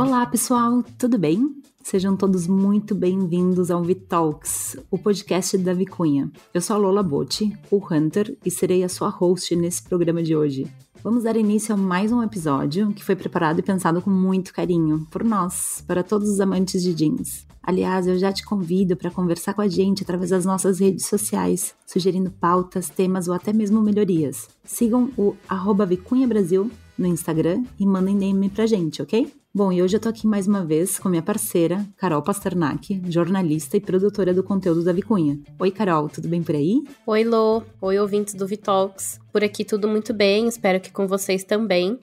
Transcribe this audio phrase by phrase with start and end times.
[0.00, 1.60] Olá, pessoal, tudo bem?
[1.82, 6.32] Sejam todos muito bem-vindos ao Vitalks, o podcast da Vicunha.
[6.54, 10.34] Eu sou a Lola Botti, o Hunter, e serei a sua host nesse programa de
[10.34, 10.66] hoje.
[11.04, 15.06] Vamos dar início a mais um episódio que foi preparado e pensado com muito carinho
[15.10, 17.46] por nós, para todos os amantes de jeans.
[17.62, 21.74] Aliás, eu já te convido para conversar com a gente através das nossas redes sociais,
[21.86, 24.48] sugerindo pautas, temas ou até mesmo melhorias.
[24.64, 29.30] Sigam o arroba Vicunha Brasil no Instagram e mandem name pra gente, ok?
[29.52, 33.76] Bom, e hoje eu tô aqui mais uma vez com minha parceira, Carol Pasternak, jornalista
[33.76, 35.40] e produtora do conteúdo da Vicunha.
[35.58, 36.84] Oi, Carol, tudo bem por aí?
[37.04, 37.60] Oi, Lô.
[37.80, 39.18] Oi, ouvintes do Vitalks.
[39.32, 41.98] Por aqui tudo muito bem, espero que com vocês também.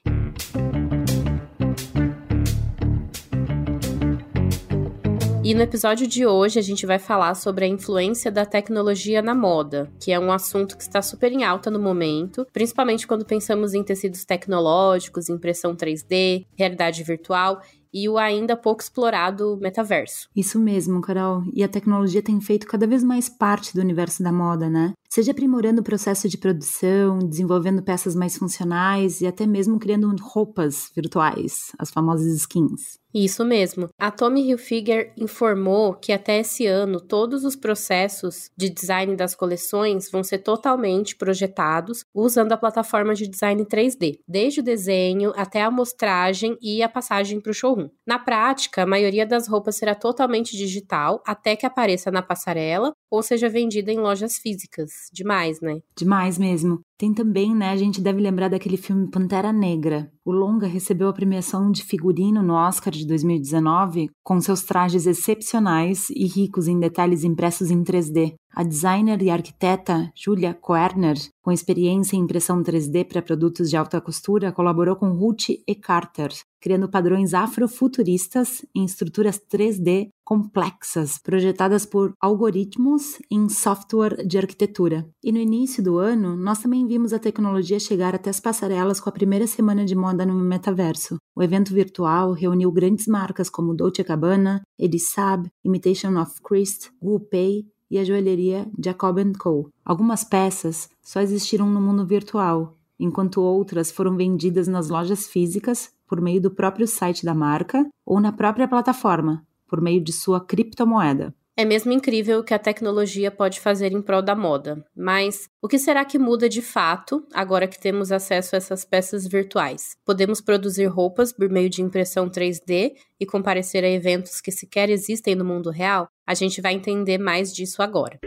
[5.48, 9.34] E no episódio de hoje a gente vai falar sobre a influência da tecnologia na
[9.34, 13.73] moda, que é um assunto que está super em alta no momento, principalmente quando pensamos
[13.73, 17.62] em tecidos tecnológicos, impressão 3D, realidade virtual
[17.94, 20.28] e o ainda pouco explorado metaverso.
[20.36, 21.44] Isso mesmo, Carol.
[21.54, 24.94] E a tecnologia tem feito cada vez mais parte do universo da moda, né?
[25.09, 30.92] Seja aprimorando o processo de produção, desenvolvendo peças mais funcionais e até mesmo criando roupas
[30.94, 33.00] virtuais, as famosas skins.
[33.23, 33.90] Isso mesmo.
[33.98, 40.12] A Tommy Hilfiger informou que até esse ano todos os processos de design das coleções
[40.12, 45.68] vão ser totalmente projetados usando a plataforma de design 3D, desde o desenho até a
[45.68, 47.90] amostragem e a passagem para o showroom.
[48.06, 53.23] Na prática, a maioria das roupas será totalmente digital até que apareça na passarela ou
[53.23, 54.92] seja vendida em lojas físicas.
[55.12, 55.80] Demais, né?
[55.98, 56.82] Demais mesmo.
[56.98, 60.12] Tem também, né, a gente deve lembrar daquele filme Pantera Negra.
[60.26, 66.09] O longa recebeu a premiação de figurino no Oscar de 2019 com seus trajes excepcionais
[66.09, 68.34] e ricos em detalhes impressos em 3D.
[68.53, 74.02] A designer e arquiteta Julia Koerner, com experiência em impressão 3D para produtos de alta
[74.02, 82.14] costura, colaborou com Ruth e Carter, criando padrões afrofuturistas em estruturas 3D complexas, projetadas por
[82.20, 85.08] algoritmos em software de arquitetura.
[85.23, 89.08] E no início do ano, nós também vimos a tecnologia chegar até as passarelas com
[89.08, 91.17] a primeira semana de moda no metaverso.
[91.36, 96.89] O evento virtual reuniu grandes marcas como Dolce Gabbana, Edisab, Imitation of Christ,
[97.30, 99.70] Pei e a joalheria Jacob Co.
[99.83, 106.21] Algumas peças só existiram no mundo virtual, enquanto outras foram vendidas nas lojas físicas por
[106.21, 111.33] meio do próprio site da marca ou na própria plataforma, por meio de sua criptomoeda.
[111.60, 114.86] É mesmo incrível o que a tecnologia pode fazer em prol da moda.
[114.95, 119.28] Mas o que será que muda de fato agora que temos acesso a essas peças
[119.28, 119.98] virtuais?
[120.06, 125.34] Podemos produzir roupas por meio de impressão 3D e comparecer a eventos que sequer existem
[125.34, 126.08] no mundo real?
[126.28, 128.19] A gente vai entender mais disso agora.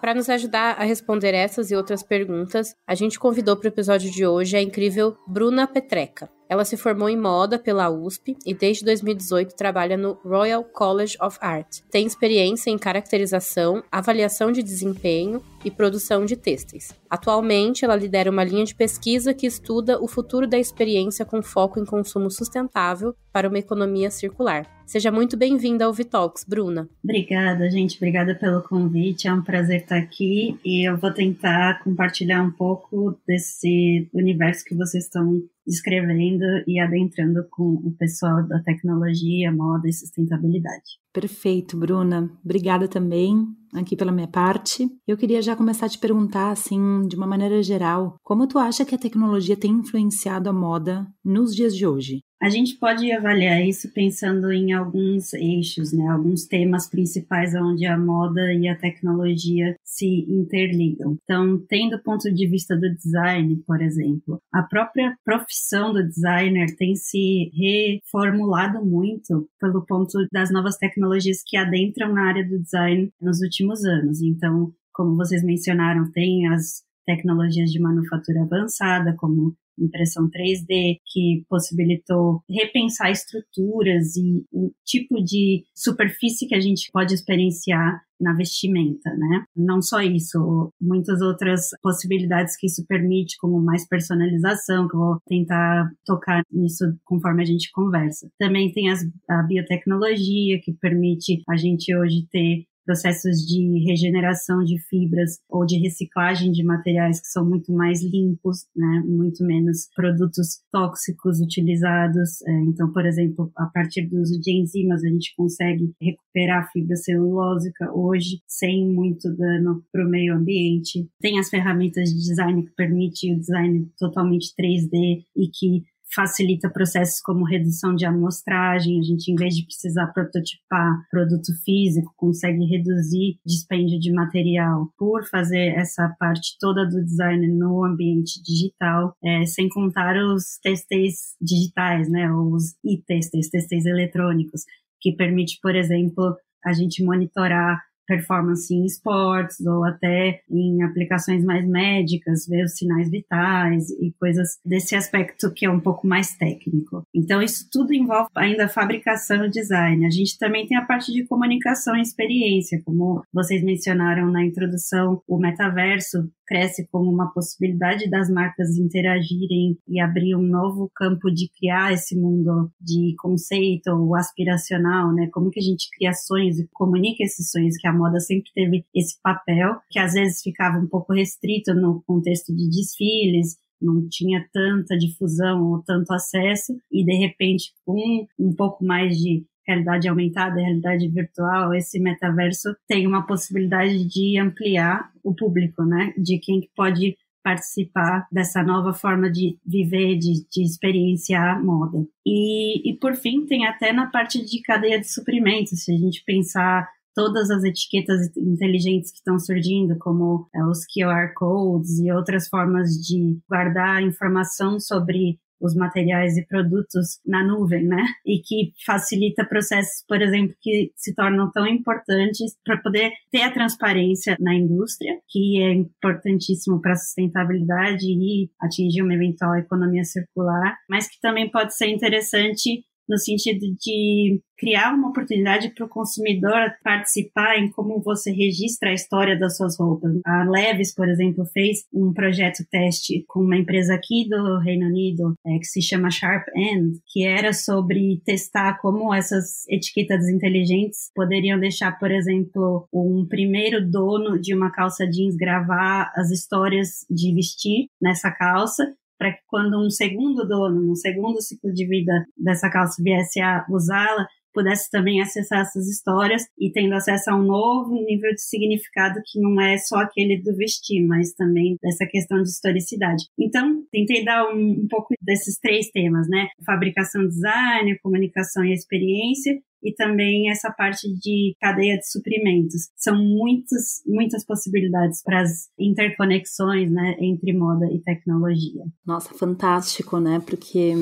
[0.00, 4.08] Para nos ajudar a responder essas e outras perguntas, a gente convidou para o episódio
[4.08, 6.30] de hoje a incrível Bruna Petreca.
[6.48, 11.38] Ela se formou em moda pela USP e desde 2018 trabalha no Royal College of
[11.40, 11.80] Art.
[11.90, 16.94] Tem experiência em caracterização, avaliação de desempenho e produção de têxteis.
[17.10, 21.80] Atualmente, ela lidera uma linha de pesquisa que estuda o futuro da experiência com foco
[21.80, 24.66] em consumo sustentável para uma economia circular.
[24.86, 26.88] Seja muito bem-vinda ao Vitalks, Bruna.
[27.02, 27.96] Obrigada, gente.
[27.96, 29.26] Obrigada pelo convite.
[29.26, 34.76] É um prazer estar aqui e eu vou tentar compartilhar um pouco desse universo que
[34.76, 41.00] vocês estão escrevendo e adentrando com o pessoal da tecnologia, moda e sustentabilidade.
[41.12, 42.30] Perfeito, Bruna.
[42.44, 44.88] Obrigada também aqui pela minha parte.
[45.06, 48.84] Eu queria já começar a te perguntar, assim, de uma maneira geral, como tu acha
[48.84, 52.20] que a tecnologia tem influenciado a moda nos dias de hoje?
[52.40, 56.06] A gente pode avaliar isso pensando em alguns eixos, né?
[56.06, 61.16] Alguns temas principais onde a moda e a tecnologia se interligam.
[61.22, 66.76] Então, tendo o ponto de vista do design, por exemplo, a própria profissão do designer
[66.76, 73.10] tem se reformulado muito pelo ponto das novas tecnologias que adentram na área do design
[73.20, 74.20] nos últimos anos.
[74.20, 82.42] Então, como vocês mencionaram, tem as tecnologias de manufatura avançada, como impressão 3D, que possibilitou
[82.48, 89.44] repensar estruturas e o tipo de superfície que a gente pode experienciar na vestimenta, né?
[89.54, 95.18] Não só isso, muitas outras possibilidades que isso permite, como mais personalização, que eu vou
[95.26, 98.28] tentar tocar nisso conforme a gente conversa.
[98.38, 104.78] Também tem as, a biotecnologia, que permite a gente hoje ter processos de regeneração de
[104.78, 110.60] fibras ou de reciclagem de materiais que são muito mais limpos, né, muito menos produtos
[110.72, 112.40] tóxicos utilizados.
[112.46, 116.96] É, então, por exemplo, a partir do uso de enzimas, a gente consegue recuperar fibra
[116.96, 121.08] celulósica hoje sem muito dano para o meio ambiente.
[121.20, 127.20] Tem as ferramentas de design que permitem o design totalmente 3D e que facilita processos
[127.20, 133.38] como redução de amostragem, a gente, em vez de precisar prototipar produto físico, consegue reduzir
[133.44, 139.68] dispêndio de material por fazer essa parte toda do design no ambiente digital, é, sem
[139.68, 144.62] contar os testes digitais, né, os e-testes, testes eletrônicos,
[145.00, 151.66] que permite, por exemplo, a gente monitorar performance em esportes ou até em aplicações mais
[151.66, 157.02] médicas, ver os sinais vitais e coisas desse aspecto que é um pouco mais técnico.
[157.14, 160.06] Então, isso tudo envolve ainda fabricação e design.
[160.06, 165.22] A gente também tem a parte de comunicação e experiência, como vocês mencionaram na introdução,
[165.26, 171.50] o metaverso cresce como uma possibilidade das marcas interagirem e abrir um novo campo de
[171.58, 175.28] criar esse mundo de conceito ou aspiracional, né?
[175.32, 178.84] Como que a gente cria sonhos e comunica esses sonhos, que a moda sempre teve
[178.94, 184.46] esse papel, que às vezes ficava um pouco restrito no contexto de desfiles, não tinha
[184.52, 190.60] tanta difusão ou tanto acesso, e de repente, com um pouco mais de realidade aumentada,
[190.60, 196.12] realidade virtual, esse metaverso tem uma possibilidade de ampliar o público, né?
[196.16, 197.16] De quem pode
[197.46, 202.04] participar dessa nova forma de viver, de, de experienciar moda.
[202.26, 206.24] E, e, por fim, tem até na parte de cadeia de suprimentos, se a gente
[206.26, 212.48] pensar todas as etiquetas inteligentes que estão surgindo, como é, os QR codes e outras
[212.48, 218.04] formas de guardar informação sobre os materiais e produtos na nuvem, né?
[218.24, 223.52] E que facilita processos, por exemplo, que se tornam tão importantes para poder ter a
[223.52, 230.76] transparência na indústria, que é importantíssimo para a sustentabilidade e atingir uma eventual economia circular,
[230.88, 236.72] mas que também pode ser interessante no sentido de criar uma oportunidade para o consumidor
[236.82, 240.12] participar em como você registra a história das suas roupas.
[240.24, 245.34] A Levis, por exemplo, fez um projeto teste com uma empresa aqui do Reino Unido
[245.46, 251.58] é, que se chama Sharp End, que era sobre testar como essas etiquetas inteligentes poderiam
[251.58, 257.88] deixar, por exemplo, um primeiro dono de uma calça jeans gravar as histórias de vestir
[258.00, 263.02] nessa calça para que quando um segundo dono, um segundo ciclo de vida dessa calça
[263.02, 264.26] viesse a usá-la,
[264.56, 269.38] pudesse também acessar essas histórias e tendo acesso a um novo nível de significado que
[269.38, 273.24] não é só aquele do vestir, mas também dessa questão de historicidade.
[273.38, 276.48] Então, tentei dar um, um pouco desses três temas, né?
[276.64, 282.88] Fabricação, design, comunicação e experiência, e também essa parte de cadeia de suprimentos.
[282.96, 288.84] São muitas, muitas possibilidades para as interconexões né, entre moda e tecnologia.
[289.06, 290.40] Nossa, fantástico, né?
[290.44, 290.92] Porque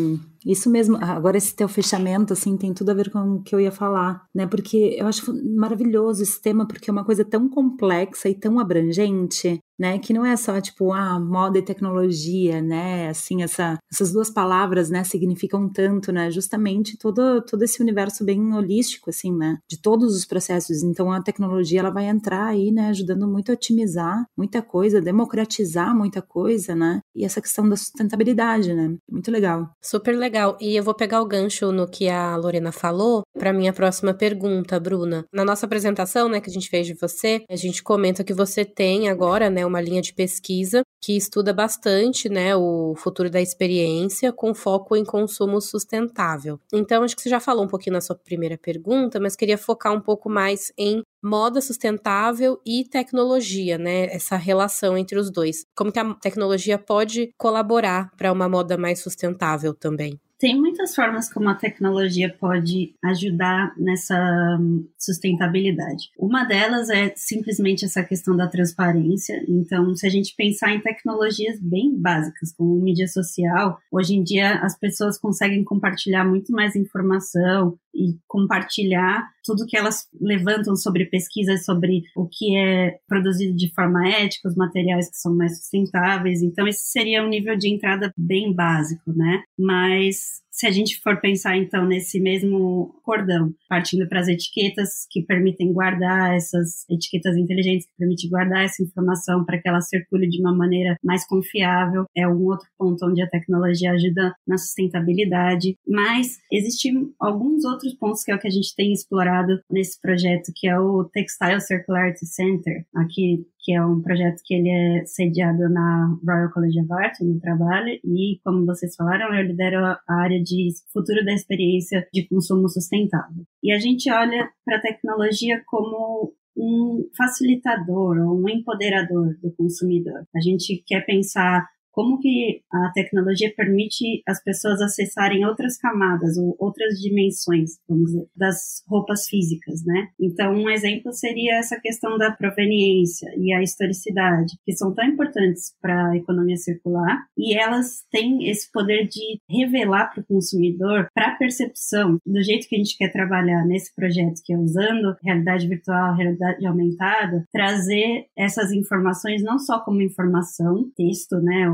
[0.44, 3.60] isso mesmo, agora esse teu fechamento, assim, tem tudo a ver com o que eu
[3.60, 4.46] ia falar, né?
[4.46, 9.58] Porque eu acho maravilhoso esse tema, porque é uma coisa tão complexa e tão abrangente,
[9.78, 9.98] né?
[9.98, 13.08] Que não é só, tipo, ah, moda e tecnologia, né?
[13.08, 16.30] Assim, essa, essas duas palavras, né, significam tanto, né?
[16.30, 19.58] Justamente todo, todo esse universo bem holístico, assim, né?
[19.68, 20.82] De todos os processos.
[20.82, 22.88] Então, a tecnologia, ela vai entrar aí, né?
[22.88, 27.00] Ajudando muito a otimizar muita coisa, democratizar muita coisa, né?
[27.14, 28.96] E essa questão da sustentabilidade, né?
[29.10, 29.70] Muito legal.
[29.82, 30.56] Super legal.
[30.60, 34.78] E eu vou pegar o gancho no que a Lorena falou para minha próxima pergunta,
[34.78, 35.24] Bruna.
[35.32, 38.64] Na nossa apresentação, né, que a gente fez de você, a gente comenta que você
[38.64, 44.32] tem agora, né, uma linha de pesquisa que estuda bastante, né, o futuro da experiência
[44.32, 46.58] com foco em consumo sustentável.
[46.72, 49.92] Então, acho que você já falou um pouquinho na sua primeira pergunta, mas queria focar
[49.92, 54.06] um pouco mais em moda sustentável e tecnologia, né?
[54.06, 55.64] Essa relação entre os dois.
[55.74, 60.18] Como que a tecnologia pode colaborar para uma moda mais sustentável também?
[60.38, 66.10] Tem muitas formas como a tecnologia pode ajudar nessa hum, sustentabilidade.
[66.19, 69.43] Uma delas é simplesmente essa questão da transparência.
[69.48, 74.58] Então, se a gente pensar em tecnologias bem básicas, como mídia social, hoje em dia
[74.58, 81.65] as pessoas conseguem compartilhar muito mais informação e compartilhar tudo que elas levantam sobre pesquisas
[81.65, 86.43] sobre o que é produzido de forma ética, os materiais que são mais sustentáveis.
[86.43, 89.43] Então, esse seria um nível de entrada bem básico, né?
[89.58, 95.20] Mas se a gente for pensar então nesse mesmo cordão, partindo para as etiquetas que
[95.20, 100.41] permitem guardar essas etiquetas inteligentes que permitem guardar essa informação para que ela circule de
[100.41, 106.39] uma maneira mais confiável, é um outro ponto onde a tecnologia ajuda na sustentabilidade, mas
[106.53, 110.69] existem alguns outros pontos que é o que a gente tem explorado nesse projeto, que
[110.69, 116.18] é o Textile Circularity Center, aqui que é um projeto que ele é sediado na
[116.24, 120.68] Royal College of Art, no trabalho, e como vocês falaram, eu lidero a área de
[120.92, 123.44] futuro da experiência de consumo sustentável.
[123.62, 130.26] E a gente olha para a tecnologia como um facilitador ou um empoderador do consumidor.
[130.36, 136.56] A gente quer pensar como que a tecnologia permite as pessoas acessarem outras camadas ou
[136.58, 140.08] outras dimensões, vamos dizer, das roupas físicas, né?
[140.20, 145.74] Então, um exemplo seria essa questão da proveniência e a historicidade, que são tão importantes
[145.81, 151.29] para a economia circular e elas têm esse poder de revelar para o consumidor, para
[151.29, 155.69] a percepção do jeito que a gente quer trabalhar nesse projeto, que é usando realidade
[155.69, 161.69] virtual, realidade aumentada, trazer essas informações não só como informação, texto, né,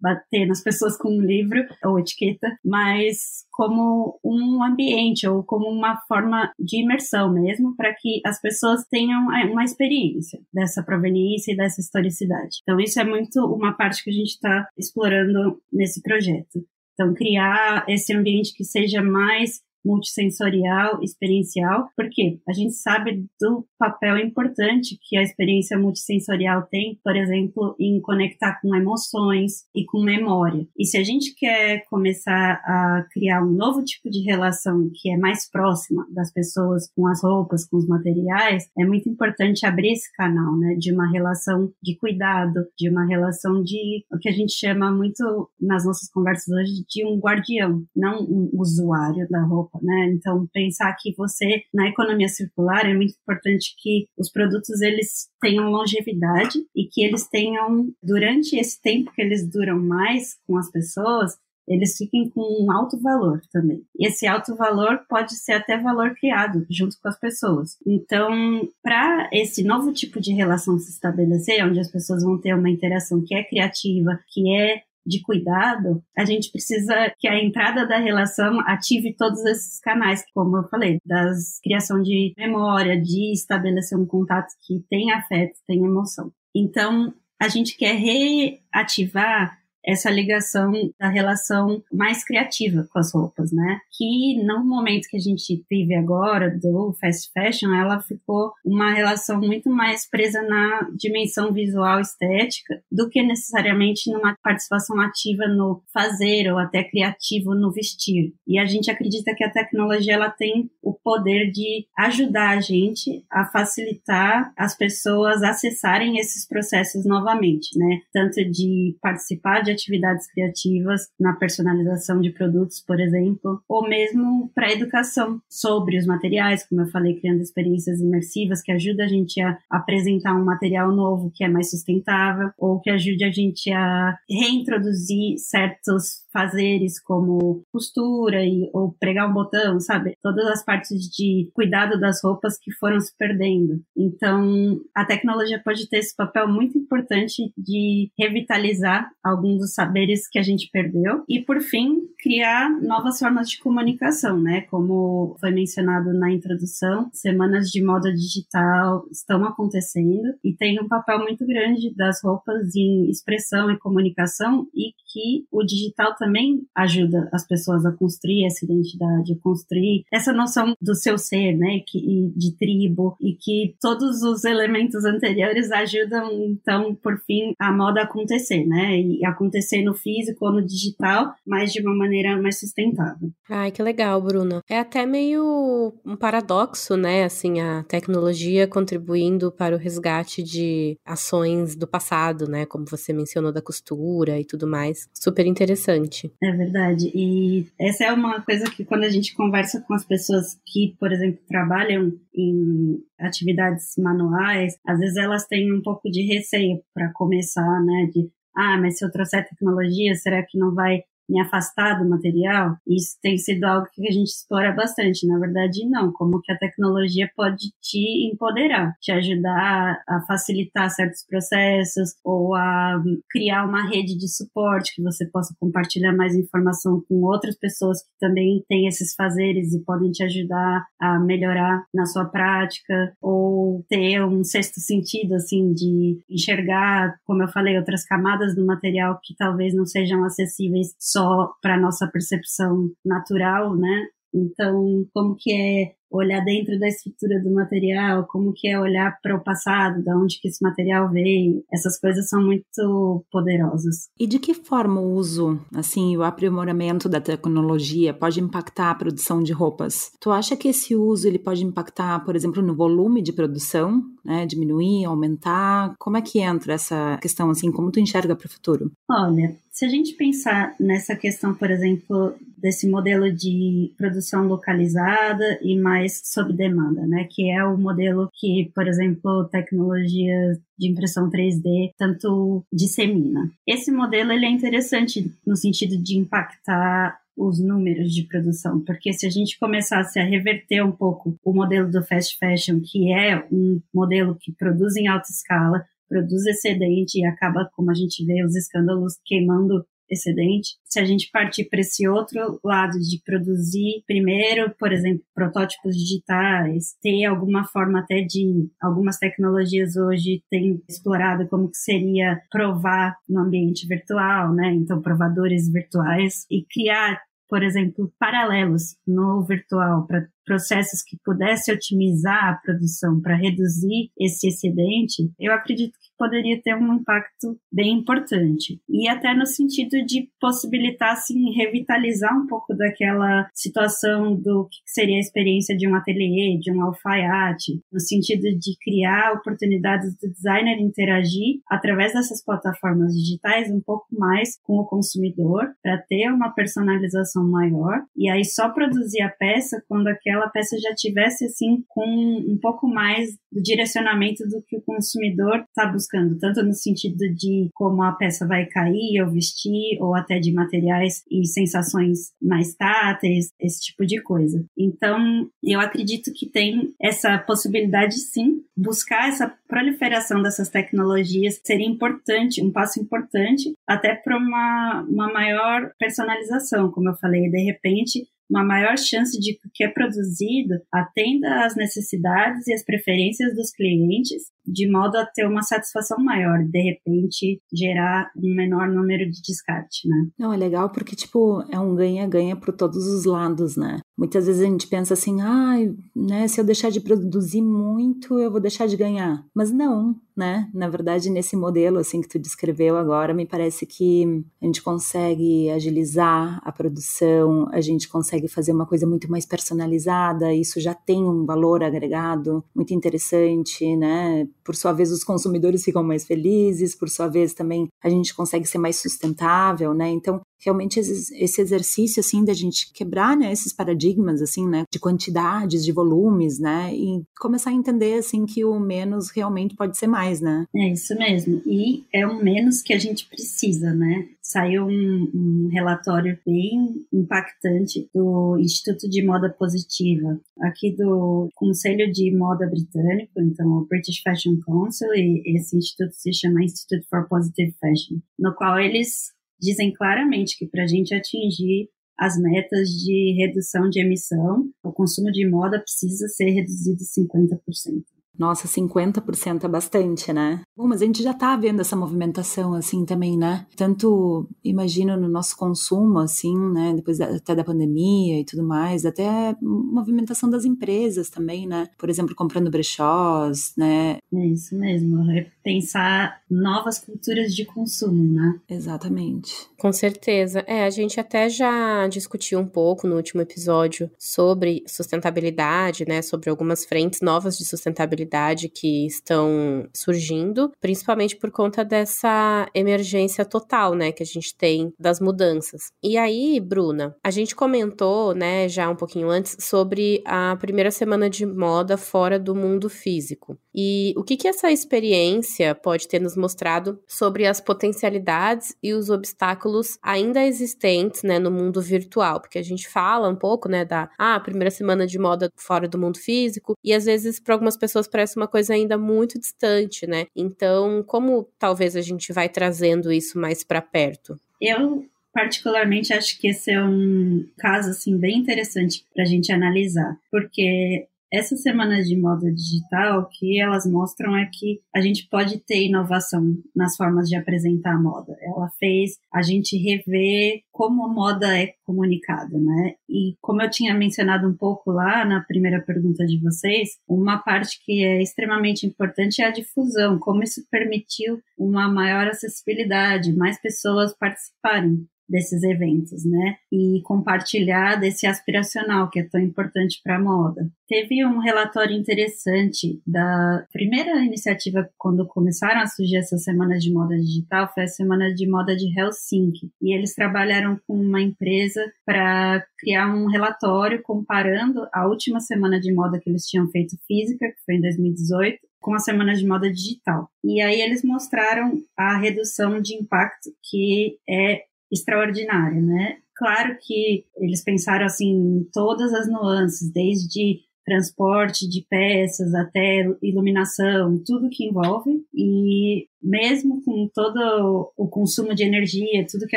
[0.00, 5.96] bater nas pessoas com um livro ou etiqueta, mas como um ambiente ou como uma
[6.06, 11.56] forma de imersão mesmo, para que as pessoas tenham é, uma experiência dessa proveniência e
[11.56, 12.58] dessa historicidade.
[12.62, 16.64] Então, isso é muito uma parte que a gente está explorando nesse projeto.
[16.92, 24.18] Então, criar esse ambiente que seja mais multissensorial, experiencial, porque a gente sabe do papel
[24.18, 30.66] importante que a experiência multissensorial tem, por exemplo, em conectar com emoções e com memória.
[30.76, 35.16] E se a gente quer começar a criar um novo tipo de relação que é
[35.16, 40.12] mais próxima das pessoas com as roupas, com os materiais, é muito importante abrir esse
[40.14, 44.52] canal, né, de uma relação de cuidado, de uma relação de o que a gente
[44.52, 50.10] chama muito nas nossas conversas hoje de um guardião, não um usuário da roupa né?
[50.12, 55.70] Então, pensar que você, na economia circular, é muito importante que os produtos, eles tenham
[55.70, 61.36] longevidade e que eles tenham, durante esse tempo que eles duram mais com as pessoas,
[61.68, 63.82] eles fiquem com um alto valor também.
[63.98, 67.76] E esse alto valor pode ser até valor criado junto com as pessoas.
[67.84, 72.70] Então, para esse novo tipo de relação se estabelecer, onde as pessoas vão ter uma
[72.70, 77.98] interação que é criativa, que é de cuidado, a gente precisa que a entrada da
[77.98, 84.06] relação ative todos esses canais, como eu falei, das criação de memória, de estabelecer um
[84.06, 86.32] contato que tem afeto, tem emoção.
[86.54, 93.78] Então, a gente quer reativar essa ligação da relação mais criativa com as roupas, né?
[93.96, 99.40] Que no momento que a gente vive agora do fast fashion, ela ficou uma relação
[99.40, 106.50] muito mais presa na dimensão visual estética do que necessariamente numa participação ativa no fazer
[106.52, 108.34] ou até criativo no vestir.
[108.46, 113.24] E a gente acredita que a tecnologia ela tem o poder de ajudar a gente
[113.30, 118.00] a facilitar as pessoas acessarem esses processos novamente, né?
[118.12, 124.72] Tanto de participar de atividades criativas na personalização de produtos, por exemplo, ou mesmo para
[124.72, 129.58] educação sobre os materiais, como eu falei, criando experiências imersivas que ajudam a gente a
[129.70, 135.38] apresentar um material novo que é mais sustentável, ou que ajude a gente a reintroduzir
[135.38, 140.12] certos fazeres como costura e, ou pregar um botão, sabe?
[140.22, 143.80] Todas as partes de cuidado das roupas que foram se perdendo.
[143.96, 150.38] Então, a tecnologia pode ter esse papel muito importante de revitalizar alguns dos saberes que
[150.38, 154.60] a gente perdeu e, por fim, criar novas formas de comunicação, né?
[154.70, 161.20] Como foi mencionado na introdução, semanas de moda digital estão acontecendo e tem um papel
[161.20, 167.28] muito grande das roupas em expressão e comunicação e que o digital também também ajuda
[167.32, 172.32] as pessoas a construir essa identidade, a construir essa noção do seu ser, né, que,
[172.34, 178.66] de tribo, e que todos os elementos anteriores ajudam, então, por fim, a moda acontecer,
[178.66, 183.30] né, e acontecer no físico ou no digital, mas de uma maneira mais sustentável.
[183.48, 184.60] Ai, que legal, Bruno.
[184.68, 191.76] É até meio um paradoxo, né, assim, a tecnologia contribuindo para o resgate de ações
[191.76, 195.08] do passado, né, como você mencionou da costura e tudo mais.
[195.14, 196.34] Super interessante gente.
[196.42, 197.10] É verdade.
[197.14, 201.12] E essa é uma coisa que quando a gente conversa com as pessoas que, por
[201.12, 207.80] exemplo, trabalham em atividades manuais, às vezes elas têm um pouco de receio para começar,
[207.84, 208.10] né?
[208.12, 212.76] De, ah, mas se eu trouxer tecnologia, será que não vai me afastar do material?
[212.86, 215.26] Isso tem sido algo que a gente explora bastante.
[215.26, 216.12] Na verdade, não.
[216.12, 223.02] Como que a tecnologia pode te empoderar, te ajudar a facilitar certos processos ou a
[223.30, 228.10] criar uma rede de suporte que você possa compartilhar mais informação com outras pessoas que
[228.20, 234.22] também têm esses fazeres e podem te ajudar a melhorar na sua prática ou ter
[234.24, 239.74] um sexto sentido, assim, de enxergar, como eu falei, outras camadas do material que talvez
[239.74, 244.06] não sejam acessíveis só para nossa percepção natural, né?
[244.36, 249.36] Então, como que é olhar dentro da estrutura do material, como que é olhar para
[249.36, 251.64] o passado, da onde que esse material veio.
[251.72, 254.08] Essas coisas são muito poderosas.
[254.18, 259.42] E de que forma o uso, assim, o aprimoramento da tecnologia pode impactar a produção
[259.42, 260.12] de roupas?
[260.20, 264.46] Tu acha que esse uso ele pode impactar, por exemplo, no volume de produção, né,
[264.46, 265.94] diminuir, aumentar?
[265.98, 268.90] Como é que entra essa questão assim, como tu enxerga para o futuro?
[269.10, 272.34] Olha, se a gente pensar nessa questão, por exemplo,
[272.66, 278.72] desse modelo de produção localizada e mais sob demanda, né, que é o modelo que,
[278.74, 283.48] por exemplo, tecnologias de impressão 3D tanto dissemina.
[283.64, 289.28] Esse modelo ele é interessante no sentido de impactar os números de produção, porque se
[289.28, 293.80] a gente começasse a reverter um pouco o modelo do fast fashion, que é um
[293.94, 298.56] modelo que produz em alta escala, produz excedente e acaba, como a gente vê, os
[298.56, 300.76] escândalos queimando excedente.
[300.84, 306.96] Se a gente partir para esse outro lado de produzir primeiro, por exemplo, protótipos digitais,
[307.02, 313.40] ter alguma forma até de algumas tecnologias hoje têm explorado como que seria provar no
[313.40, 314.72] ambiente virtual, né?
[314.74, 322.48] Então provadores virtuais e criar por exemplo, paralelos no virtual para processos que pudesse otimizar
[322.48, 328.80] a produção para reduzir esse excedente, eu acredito que poderia ter um impacto bem importante.
[328.88, 335.16] E até no sentido de possibilitar, assim, revitalizar um pouco daquela situação do que seria
[335.16, 340.78] a experiência de um ateliê, de um alfaiate, no sentido de criar oportunidades do designer
[340.78, 347.48] interagir através dessas plataformas digitais um pouco mais com o consumidor, para ter uma personalização
[347.48, 352.04] maior, e aí só produzir a peça quando aquela aquela peça já tivesse assim com
[352.04, 357.70] um pouco mais do direcionamento do que o consumidor está buscando, tanto no sentido de
[357.74, 363.52] como a peça vai cair ou vestir, ou até de materiais e sensações mais táteis,
[363.58, 364.64] esse tipo de coisa.
[364.76, 372.62] Então, eu acredito que tem essa possibilidade sim, buscar essa proliferação dessas tecnologias seria importante,
[372.62, 378.64] um passo importante, até para uma, uma maior personalização, como eu falei, de repente uma
[378.64, 383.70] maior chance de que o que é produzido atenda às necessidades e às preferências dos
[383.70, 389.40] clientes, de modo a ter uma satisfação maior, de repente gerar um menor número de
[389.42, 390.28] descarte, né?
[390.38, 394.00] Não, é legal porque, tipo, é um ganha-ganha por todos os lados, né?
[394.16, 395.74] Muitas vezes a gente pensa assim, ah,
[396.14, 399.44] né, se eu deixar de produzir muito, eu vou deixar de ganhar.
[399.54, 400.70] Mas não, né?
[400.72, 405.70] Na verdade, nesse modelo assim que tu descreveu agora, me parece que a gente consegue
[405.70, 411.22] agilizar a produção, a gente consegue fazer uma coisa muito mais personalizada, isso já tem
[411.24, 414.48] um valor agregado muito interessante, né?
[414.66, 418.66] Por sua vez, os consumidores ficam mais felizes, por sua vez também a gente consegue
[418.66, 420.08] ser mais sustentável, né?
[420.08, 425.84] Então, realmente esse exercício assim da gente quebrar né, esses paradigmas assim né de quantidades
[425.84, 430.40] de volumes né e começar a entender assim que o menos realmente pode ser mais
[430.40, 430.66] né.
[430.74, 431.62] É isso mesmo.
[431.64, 434.28] E é o menos que a gente precisa né.
[434.42, 442.34] Saiu um, um relatório bem impactante do Instituto de Moda Positiva aqui do Conselho de
[442.36, 447.74] Moda Britânico então o British Fashion Council e esse instituto se chama Institute for Positive
[447.80, 451.88] Fashion no qual eles dizem claramente que para a gente atingir
[452.18, 458.15] as metas de redução de emissão, o consumo de moda precisa ser reduzido 50%.
[458.38, 460.60] Nossa, 50% é bastante, né?
[460.76, 463.66] Bom, mas a gente já tá vendo essa movimentação assim também, né?
[463.74, 466.92] Tanto, imagino, no nosso consumo, assim, né?
[466.94, 471.88] Depois da, até da pandemia e tudo mais, até movimentação das empresas também, né?
[471.96, 474.18] Por exemplo, comprando brechós, né?
[474.34, 478.60] É isso mesmo, repensar novas culturas de consumo, né?
[478.68, 479.52] Exatamente.
[479.78, 480.62] Com certeza.
[480.66, 486.20] É, a gente até já discutiu um pouco no último episódio sobre sustentabilidade, né?
[486.20, 493.44] Sobre algumas frentes novas de sustentabilidade realidade que estão surgindo, principalmente por conta dessa emergência
[493.44, 495.90] total, né, que a gente tem das mudanças.
[496.02, 501.30] E aí, Bruna, a gente comentou, né, já um pouquinho antes sobre a primeira semana
[501.30, 503.56] de moda fora do mundo físico.
[503.74, 509.10] E o que que essa experiência pode ter nos mostrado sobre as potencialidades e os
[509.10, 512.40] obstáculos ainda existentes, né, no mundo virtual?
[512.40, 515.98] Porque a gente fala um pouco, né, da ah, primeira semana de moda fora do
[515.98, 520.26] mundo físico, e às vezes para algumas pessoas parece uma coisa ainda muito distante, né?
[520.34, 524.40] Então, como talvez a gente vai trazendo isso mais para perto?
[524.58, 530.16] Eu particularmente acho que esse é um caso assim bem interessante para a gente analisar,
[530.30, 535.58] porque essas semanas de moda digital, o que elas mostram é que a gente pode
[535.58, 538.36] ter inovação nas formas de apresentar a moda.
[538.40, 542.94] Ela fez a gente rever como a moda é comunicada, né?
[543.08, 547.80] E como eu tinha mencionado um pouco lá na primeira pergunta de vocês, uma parte
[547.84, 554.16] que é extremamente importante é a difusão, como isso permitiu uma maior acessibilidade, mais pessoas
[554.16, 556.56] participarem desses eventos, né?
[556.72, 560.68] E compartilhar desse aspiracional que é tão importante para a moda.
[560.88, 567.16] Teve um relatório interessante da primeira iniciativa quando começaram a surgir essas semanas de moda
[567.16, 569.70] digital, foi a semana de moda de Helsinki.
[569.82, 575.92] E eles trabalharam com uma empresa para criar um relatório comparando a última semana de
[575.92, 579.68] moda que eles tinham feito física, que foi em 2018, com a semana de moda
[579.68, 580.30] digital.
[580.44, 584.62] E aí eles mostraram a redução de impacto que é
[584.92, 586.18] extraordinária, né?
[586.34, 594.22] Claro que eles pensaram assim em todas as nuances, desde transporte de peças até iluminação,
[594.24, 595.24] tudo que envolve.
[595.34, 599.56] E mesmo com todo o consumo de energia, tudo que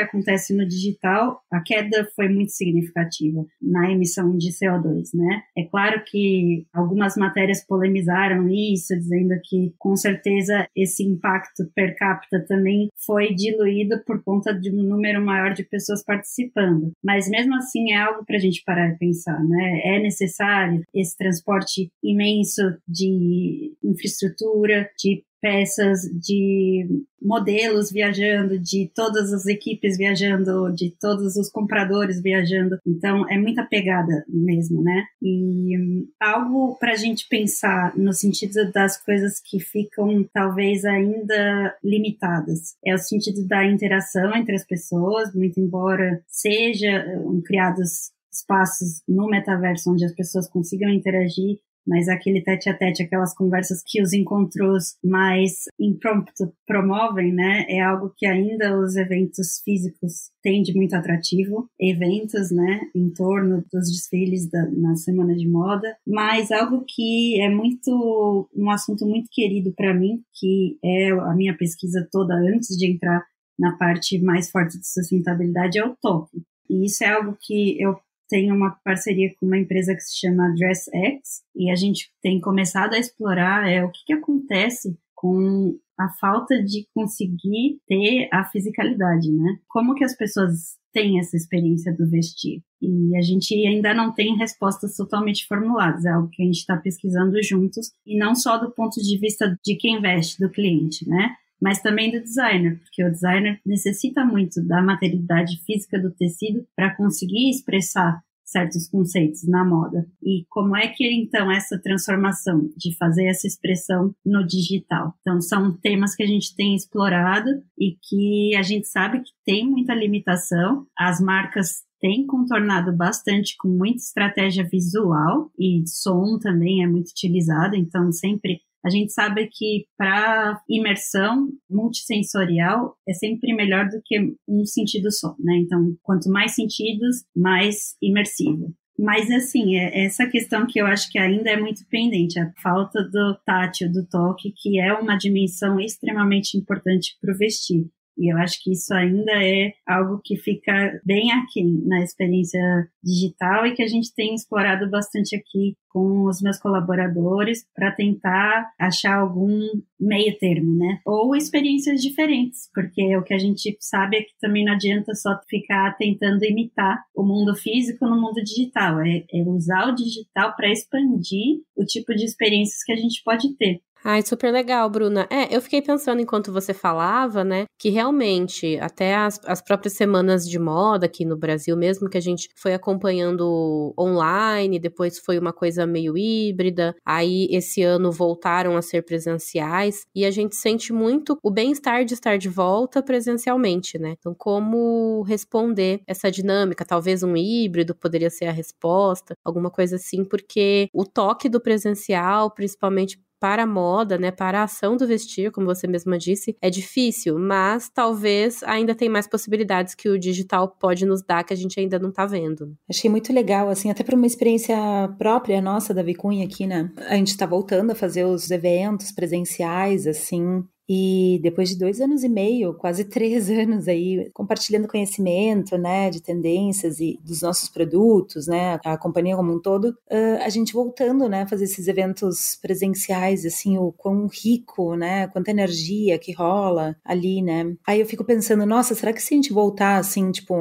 [0.00, 5.42] acontece no digital, a queda foi muito significativa na emissão de CO2, né?
[5.56, 12.44] É claro que algumas matérias polemizaram isso, dizendo que com certeza esse impacto per capita
[12.46, 16.92] também foi diluído por conta de um número maior de pessoas participando.
[17.02, 19.80] Mas mesmo assim é algo para a gente parar e pensar, né?
[19.84, 26.86] É necessário esse transporte imenso de infraestrutura, de peças de
[27.20, 32.78] modelos viajando, de todas as equipes viajando, de todos os compradores viajando.
[32.86, 35.04] Então é muita pegada mesmo, né?
[35.22, 41.74] E um, algo para a gente pensar no sentido das coisas que ficam talvez ainda
[41.82, 49.02] limitadas é o sentido da interação entre as pessoas, muito embora seja um, criados espaços
[49.08, 54.02] no metaverso onde as pessoas consigam interagir mas aquele tete a tete, aquelas conversas que
[54.02, 60.74] os encontros mais impromptu promovem, né, é algo que ainda os eventos físicos têm de
[60.74, 61.68] muito atrativo.
[61.80, 67.48] Eventos, né, em torno dos desfiles da, na semana de moda, mas algo que é
[67.48, 72.86] muito, um assunto muito querido para mim, que é a minha pesquisa toda antes de
[72.86, 73.24] entrar
[73.58, 76.42] na parte mais forte de sustentabilidade, é o toque.
[76.68, 77.98] E isso é algo que eu
[78.30, 82.94] tem uma parceria com uma empresa que se chama DressX e a gente tem começado
[82.94, 89.30] a explorar é, o que, que acontece com a falta de conseguir ter a fisicalidade,
[89.30, 89.58] né?
[89.68, 92.62] Como que as pessoas têm essa experiência do vestir?
[92.80, 96.76] E a gente ainda não tem respostas totalmente formuladas, é algo que a gente está
[96.76, 101.34] pesquisando juntos, e não só do ponto de vista de quem veste, do cliente, né?
[101.60, 106.94] Mas também do designer, porque o designer necessita muito da materialidade física do tecido para
[106.96, 108.20] conseguir expressar
[108.50, 110.06] certos conceitos na moda.
[110.22, 115.14] E como é que então essa transformação de fazer essa expressão no digital?
[115.20, 119.68] Então são temas que a gente tem explorado e que a gente sabe que tem
[119.68, 120.86] muita limitação.
[120.98, 127.76] As marcas têm contornado bastante com muita estratégia visual e som também é muito utilizado,
[127.76, 134.64] então sempre a gente sabe que para imersão multissensorial é sempre melhor do que um
[134.64, 135.56] sentido só, né?
[135.58, 138.74] Então, quanto mais sentidos, mais imersivo.
[138.98, 143.02] Mas, assim, é essa questão que eu acho que ainda é muito pendente, a falta
[143.02, 147.86] do tátil, do toque, que é uma dimensão extremamente importante para o vestir.
[148.20, 152.60] E eu acho que isso ainda é algo que fica bem aqui na experiência
[153.02, 158.70] digital e que a gente tem explorado bastante aqui com os meus colaboradores para tentar
[158.78, 159.58] achar algum
[159.98, 161.00] meio termo, né?
[161.04, 165.38] Ou experiências diferentes, porque o que a gente sabe é que também não adianta só
[165.48, 170.70] ficar tentando imitar o mundo físico no mundo digital, é, é usar o digital para
[170.70, 173.80] expandir o tipo de experiências que a gente pode ter.
[174.02, 175.26] Ai, super legal, Bruna.
[175.30, 180.48] É, eu fiquei pensando enquanto você falava, né, que realmente, até as, as próprias semanas
[180.48, 185.52] de moda aqui no Brasil, mesmo que a gente foi acompanhando online, depois foi uma
[185.52, 191.36] coisa meio híbrida, aí esse ano voltaram a ser presenciais, e a gente sente muito
[191.42, 194.14] o bem-estar de estar de volta presencialmente, né?
[194.18, 196.86] Então, como responder essa dinâmica?
[196.86, 202.50] Talvez um híbrido poderia ser a resposta, alguma coisa assim, porque o toque do presencial,
[202.50, 206.68] principalmente para a moda, né, para a ação do vestir, como você mesma disse, é
[206.68, 211.56] difícil, mas talvez ainda tem mais possibilidades que o digital pode nos dar que a
[211.56, 212.76] gente ainda não está vendo.
[212.88, 214.76] Achei muito legal, assim, até para uma experiência
[215.18, 216.90] própria nossa da Vicunha aqui, né?
[217.08, 222.24] A gente está voltando a fazer os eventos presenciais, assim, e depois de dois anos
[222.24, 228.48] e meio, quase três anos aí, compartilhando conhecimento, né, de tendências e dos nossos produtos,
[228.48, 229.96] né, a companhia como um todo,
[230.44, 235.52] a gente voltando, né, a fazer esses eventos presenciais, assim, o quão rico, né, quanta
[235.52, 237.72] energia que rola ali, né.
[237.86, 240.56] Aí eu fico pensando, nossa, será que se a gente voltar, assim, tipo,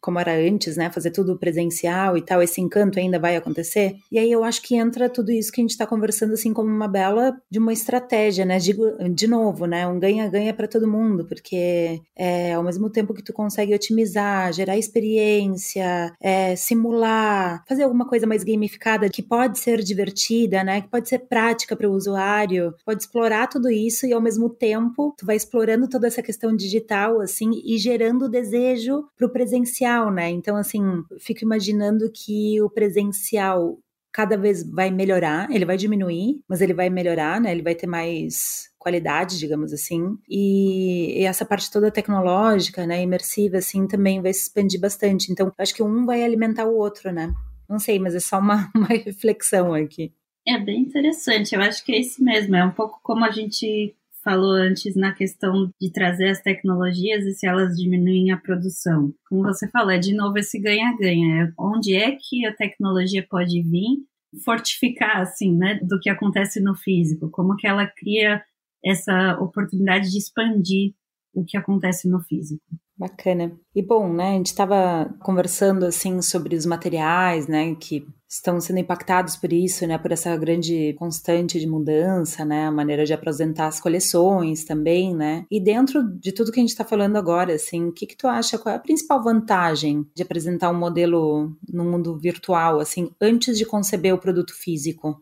[0.00, 3.96] como era antes, né, fazer tudo presencial e tal, esse encanto ainda vai acontecer?
[4.12, 6.68] E aí eu acho que entra tudo isso que a gente está conversando, assim, como
[6.70, 11.24] uma bela de uma estratégia, né, digo, de novo, né, um ganha-ganha para todo mundo,
[11.24, 18.06] porque é, ao mesmo tempo que tu consegue otimizar, gerar experiência, é, simular, fazer alguma
[18.06, 22.74] coisa mais gamificada que pode ser divertida, né, que pode ser prática para o usuário,
[22.84, 27.22] pode explorar tudo isso e ao mesmo tempo tu vai explorando toda essa questão digital,
[27.22, 30.28] assim, e gerando desejo para o presencial, né?
[30.28, 30.82] Então, assim,
[31.18, 33.78] fico imaginando que o presencial
[34.12, 37.50] cada vez vai melhorar, ele vai diminuir, mas ele vai melhorar, né?
[37.50, 40.16] Ele vai ter mais qualidade, digamos assim.
[40.28, 45.32] E, e, essa parte toda tecnológica, né, imersiva, assim, também vai se expandir bastante.
[45.32, 47.32] Então, acho que um vai alimentar o outro, né?
[47.68, 50.12] Não sei, mas é só uma, uma reflexão aqui.
[50.46, 52.56] É bem interessante, eu acho que é isso mesmo.
[52.56, 57.32] É um pouco como a gente falou antes na questão de trazer as tecnologias e
[57.32, 59.12] se elas diminuem a produção.
[59.28, 61.44] Como você falou, é de novo esse ganha-ganha.
[61.44, 63.98] É onde é que a tecnologia pode vir
[64.44, 67.30] fortificar, assim, né, do que acontece no físico?
[67.30, 68.42] Como que ela cria
[68.84, 70.94] essa oportunidade de expandir
[71.34, 72.62] o que acontece no físico.
[72.96, 73.58] Bacana.
[73.74, 78.78] E bom, né, a gente estava conversando assim sobre os materiais, né, que estão sendo
[78.78, 83.66] impactados por isso, né, por essa grande constante de mudança, né, a maneira de apresentar
[83.66, 85.44] as coleções também, né.
[85.50, 88.28] E dentro de tudo que a gente está falando agora, assim, o que que tu
[88.28, 88.58] acha?
[88.58, 93.66] Qual é a principal vantagem de apresentar um modelo no mundo virtual, assim, antes de
[93.66, 95.20] conceber o produto físico?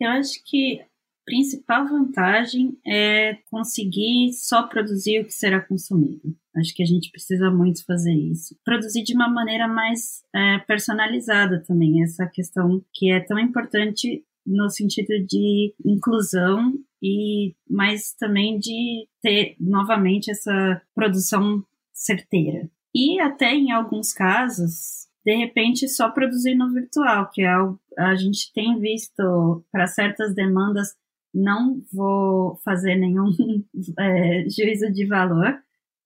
[0.00, 0.80] Eu acho que
[1.28, 6.34] principal vantagem é conseguir só produzir o que será consumido.
[6.56, 8.56] Acho que a gente precisa muito fazer isso.
[8.64, 14.70] Produzir de uma maneira mais é, personalizada também, essa questão que é tão importante no
[14.70, 21.62] sentido de inclusão e mas também de ter novamente essa produção
[21.92, 22.68] certeira.
[22.94, 28.14] E até em alguns casos, de repente só produzir no virtual, que é algo a
[28.14, 30.94] gente tem visto para certas demandas
[31.34, 33.28] não vou fazer nenhum
[33.98, 35.58] é, juízo de valor,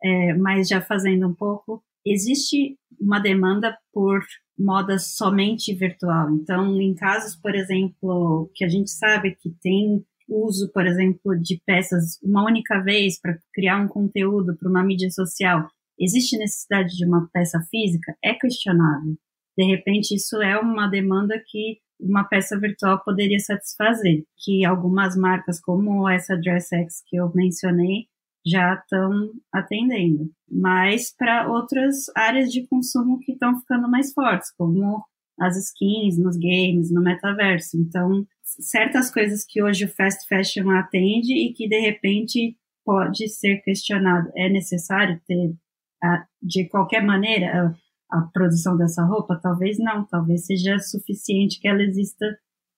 [0.02, 4.20] é, mas já fazendo um pouco, existe uma demanda por
[4.58, 6.30] moda somente virtual.
[6.30, 11.60] Então, em casos, por exemplo, que a gente sabe que tem uso, por exemplo, de
[11.66, 17.04] peças uma única vez para criar um conteúdo para uma mídia social, existe necessidade de
[17.06, 18.16] uma peça física?
[18.24, 19.16] É questionável.
[19.56, 25.60] De repente, isso é uma demanda que uma peça virtual poderia satisfazer, que algumas marcas
[25.60, 28.06] como essa DressX que eu mencionei
[28.44, 35.04] já estão atendendo, mas para outras áreas de consumo que estão ficando mais fortes, como
[35.40, 37.76] as skins nos games, no metaverso.
[37.76, 43.58] Então, certas coisas que hoje o fast fashion atende e que de repente pode ser
[43.62, 45.54] questionado, é necessário ter
[46.42, 47.72] de qualquer maneira
[48.12, 49.40] a produção dessa roupa?
[49.42, 52.26] Talvez não, talvez seja suficiente que ela exista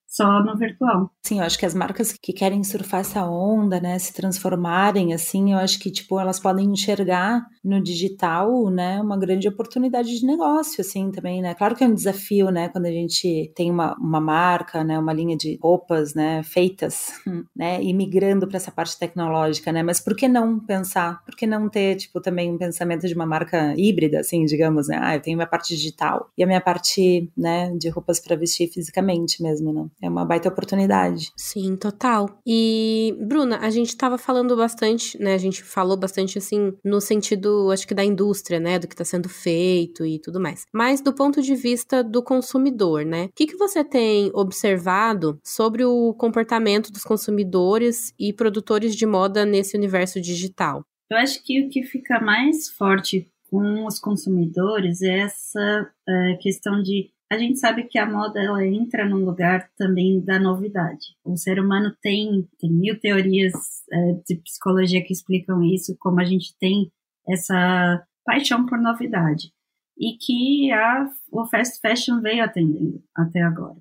[0.07, 1.09] só no virtual.
[1.23, 5.53] Sim, eu acho que as marcas que querem surfar essa onda, né, se transformarem assim,
[5.53, 10.81] eu acho que tipo elas podem enxergar no digital, né, uma grande oportunidade de negócio
[10.81, 11.53] assim também, né?
[11.55, 15.11] Claro que é um desafio, né, quando a gente tem uma, uma marca, né, uma
[15.11, 17.13] linha de roupas, né, feitas,
[17.55, 19.83] né, e migrando para essa parte tecnológica, né?
[19.83, 21.23] Mas por que não pensar?
[21.25, 24.99] Por que não ter tipo também um pensamento de uma marca híbrida, assim, digamos, né?
[25.01, 28.67] Ah, eu tenho minha parte digital e a minha parte, né, de roupas para vestir
[28.71, 29.87] fisicamente mesmo, né?
[30.01, 31.31] É uma baita oportunidade.
[31.37, 32.39] Sim, total.
[32.45, 35.33] E, Bruna, a gente estava falando bastante, né?
[35.33, 38.77] A gente falou bastante, assim, no sentido, acho que da indústria, né?
[38.77, 40.65] Do que está sendo feito e tudo mais.
[40.73, 43.25] Mas do ponto de vista do consumidor, né?
[43.25, 49.45] O que, que você tem observado sobre o comportamento dos consumidores e produtores de moda
[49.45, 50.83] nesse universo digital?
[51.09, 56.81] Eu acho que o que fica mais forte com os consumidores é essa é, questão
[56.81, 61.15] de a gente sabe que a moda ela entra num lugar também da novidade.
[61.23, 63.53] O ser humano tem, tem mil teorias
[63.91, 66.91] é, de psicologia que explicam isso, como a gente tem
[67.27, 69.51] essa paixão por novidade.
[69.97, 73.79] E que a, o fast fashion veio atendendo até agora.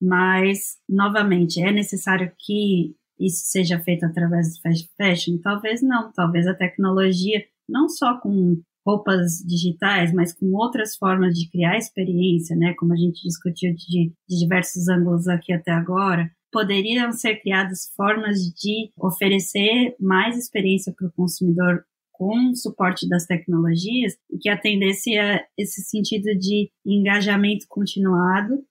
[0.00, 5.38] Mas, novamente, é necessário que isso seja feito através do fast fashion?
[5.38, 6.10] Talvez não.
[6.12, 12.56] Talvez a tecnologia, não só com roupas digitais, mas com outras formas de criar experiência,
[12.56, 17.92] né, como a gente discutiu de, de diversos ângulos aqui até agora, poderiam ser criadas
[17.94, 24.48] formas de oferecer mais experiência para o consumidor com o suporte das tecnologias e que
[24.48, 28.62] atendesse a esse sentido de engajamento continuado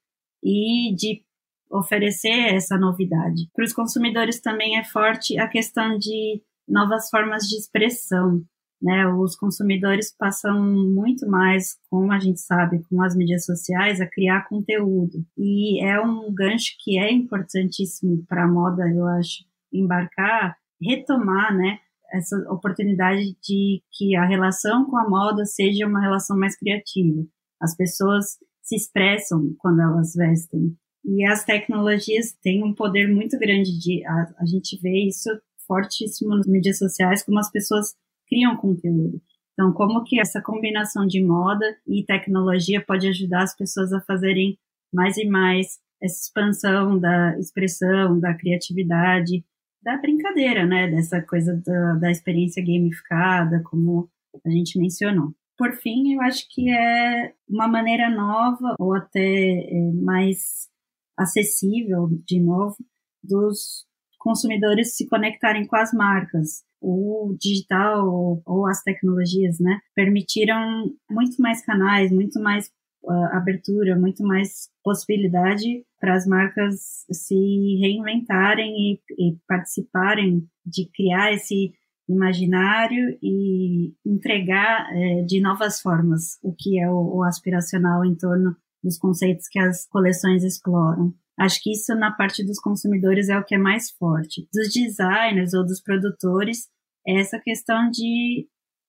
[0.44, 1.24] e de
[1.72, 3.50] oferecer essa novidade.
[3.54, 8.44] Para os consumidores também é forte a questão de novas formas de expressão.
[8.82, 14.08] Né, os consumidores passam muito mais, como a gente sabe, com as mídias sociais, a
[14.08, 15.26] criar conteúdo.
[15.38, 21.80] E é um gancho que é importantíssimo para a moda, eu acho, embarcar, retomar né,
[22.14, 27.26] essa oportunidade de que a relação com a moda seja uma relação mais criativa.
[27.62, 30.76] As pessoas se expressam quando elas vestem.
[31.04, 34.06] E as tecnologias têm um poder muito grande de.
[34.06, 35.30] A, a gente vê isso
[35.68, 37.96] fortíssimo nas mídias sociais, como as pessoas
[38.30, 39.22] criam conteúdo.
[39.54, 44.58] Então, como que essa combinação de moda e tecnologia pode ajudar as pessoas a fazerem
[44.94, 49.44] mais e mais essa expansão da expressão, da criatividade,
[49.82, 50.90] da brincadeira, né?
[50.90, 54.10] Dessa coisa da, da experiência gamificada, como
[54.46, 55.34] a gente mencionou.
[55.58, 60.70] Por fim, eu acho que é uma maneira nova ou até é, mais
[61.18, 62.78] acessível, de novo,
[63.22, 63.86] dos
[64.20, 66.64] consumidores se conectarem com as marcas.
[66.82, 72.68] O digital ou as tecnologias, né, permitiram muito mais canais, muito mais
[73.04, 77.36] uh, abertura, muito mais possibilidade para as marcas se
[77.82, 81.74] reinventarem e, e participarem de criar esse
[82.08, 88.56] imaginário e entregar é, de novas formas o que é o, o aspiracional em torno
[88.84, 91.14] dos conceitos que as coleções exploram.
[91.40, 94.48] Acho que isso na parte dos consumidores é o que é mais forte.
[94.54, 96.68] Dos designers ou dos produtores,
[97.08, 98.48] é essa questão de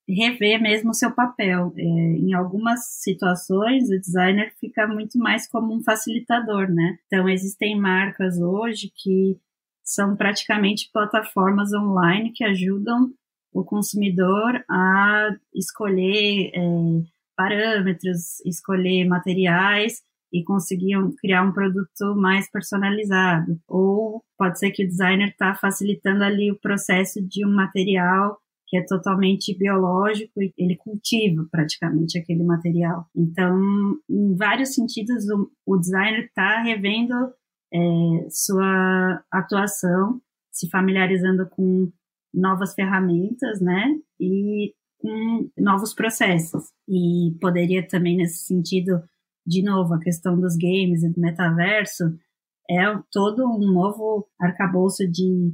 [0.08, 1.72] rever mesmo o seu papel.
[1.76, 6.98] É, em algumas situações, o designer fica muito mais como um facilitador, né?
[7.06, 9.38] Então, existem marcas hoje que
[9.84, 13.12] são praticamente plataformas online que ajudam
[13.52, 16.60] o consumidor a escolher é,
[17.36, 23.58] parâmetros, escolher materiais e conseguiam criar um produto mais personalizado.
[23.68, 28.38] Ou pode ser que o designer está facilitando ali o processo de um material
[28.70, 33.04] que é totalmente biológico e ele cultiva praticamente aquele material.
[33.16, 37.14] Então, em vários sentidos, o, o designer está revendo
[37.74, 37.78] é,
[38.30, 40.20] sua atuação,
[40.52, 41.90] se familiarizando com
[42.32, 43.98] novas ferramentas, né?
[44.20, 46.70] E com novos processos.
[46.88, 49.02] E poderia também, nesse sentido,
[49.46, 52.04] de novo, a questão dos games e do metaverso
[52.68, 55.52] é todo um novo arcabouço de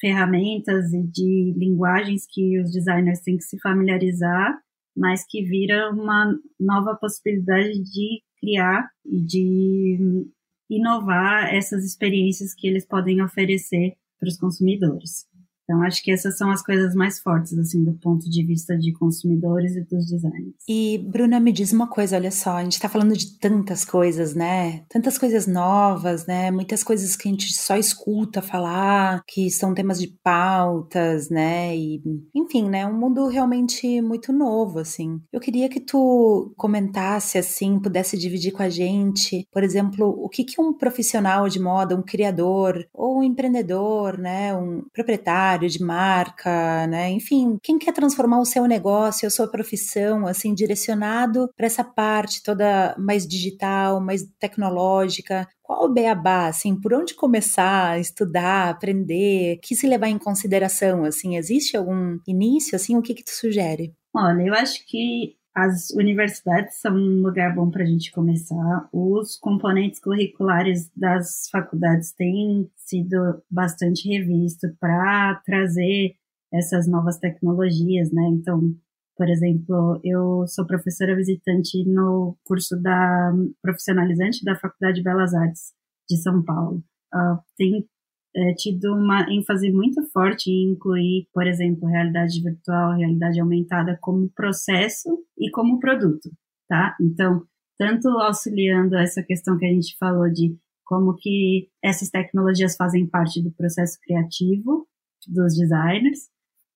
[0.00, 4.56] ferramentas e de linguagens que os designers têm que se familiarizar,
[4.96, 10.26] mas que vira uma nova possibilidade de criar e de
[10.70, 15.26] inovar essas experiências que eles podem oferecer para os consumidores.
[15.64, 18.92] Então, acho que essas são as coisas mais fortes, assim, do ponto de vista de
[18.92, 20.54] consumidores e dos designers.
[20.68, 24.34] E, Bruna, me diz uma coisa, olha só, a gente está falando de tantas coisas,
[24.34, 24.84] né?
[24.88, 26.50] Tantas coisas novas, né?
[26.50, 31.74] Muitas coisas que a gente só escuta falar, que são temas de pautas, né?
[31.76, 32.02] E,
[32.34, 32.86] enfim, né?
[32.86, 35.20] Um mundo realmente muito novo, assim.
[35.32, 40.44] Eu queria que tu comentasse, assim, pudesse dividir com a gente, por exemplo, o que
[40.44, 44.54] que um profissional de moda, um criador ou um empreendedor, né?
[44.54, 47.10] Um proprietário, de marca, né?
[47.10, 52.42] Enfim, quem quer transformar o seu negócio, a sua profissão, assim, direcionado para essa parte
[52.42, 59.74] toda mais digital, mais tecnológica, qual o beabá, assim, por onde começar estudar, aprender, que
[59.74, 63.94] se levar em consideração, assim, existe algum início, assim, o que que tu sugere?
[64.14, 68.88] Olha, eu acho que as universidades são um lugar bom para a gente começar.
[68.92, 76.16] Os componentes curriculares das faculdades têm sido bastante revistos para trazer
[76.52, 78.22] essas novas tecnologias, né?
[78.32, 78.74] Então,
[79.16, 85.72] por exemplo, eu sou professora visitante no curso da profissionalizante da Faculdade de Belas Artes
[86.08, 86.82] de São Paulo.
[87.14, 87.88] Uh, tem
[88.36, 94.30] é, tido uma ênfase muito forte em incluir, por exemplo, realidade virtual, realidade aumentada como
[94.30, 96.30] processo e como produto,
[96.68, 96.96] tá?
[97.00, 97.42] Então,
[97.78, 103.42] tanto auxiliando essa questão que a gente falou de como que essas tecnologias fazem parte
[103.42, 104.86] do processo criativo
[105.26, 106.28] dos designers,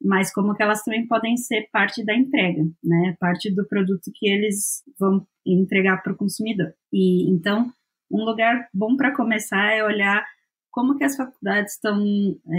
[0.02, 3.16] mas como que elas também podem ser parte da entrega, né?
[3.18, 6.72] Parte do produto que eles vão entregar para o consumidor.
[6.92, 7.70] E então,
[8.10, 10.24] um lugar bom para começar é olhar
[10.78, 12.00] como que as faculdades estão
[12.48, 12.54] é,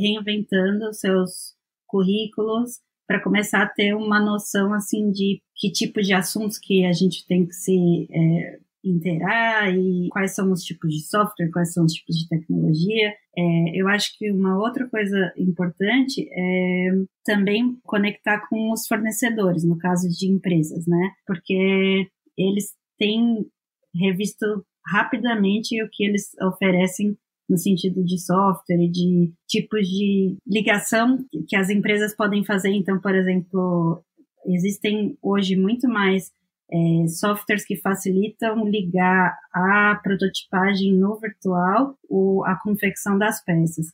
[0.00, 6.12] reinventando os seus currículos para começar a ter uma noção assim de que tipo de
[6.12, 11.08] assuntos que a gente tem que se é, inteirar e quais são os tipos de
[11.08, 13.12] software, quais são os tipos de tecnologia.
[13.36, 13.42] É,
[13.74, 16.90] eu acho que uma outra coisa importante é
[17.24, 21.10] também conectar com os fornecedores, no caso de empresas, né?
[21.26, 22.06] Porque
[22.38, 23.44] eles têm
[23.92, 27.16] revisto rapidamente o que eles oferecem
[27.48, 31.18] no sentido de software e de tipos de ligação
[31.48, 32.70] que as empresas podem fazer.
[32.70, 34.02] Então, por exemplo,
[34.46, 36.32] existem hoje muito mais
[36.70, 43.86] é, softwares que facilitam ligar a prototipagem no virtual ou a confecção das peças.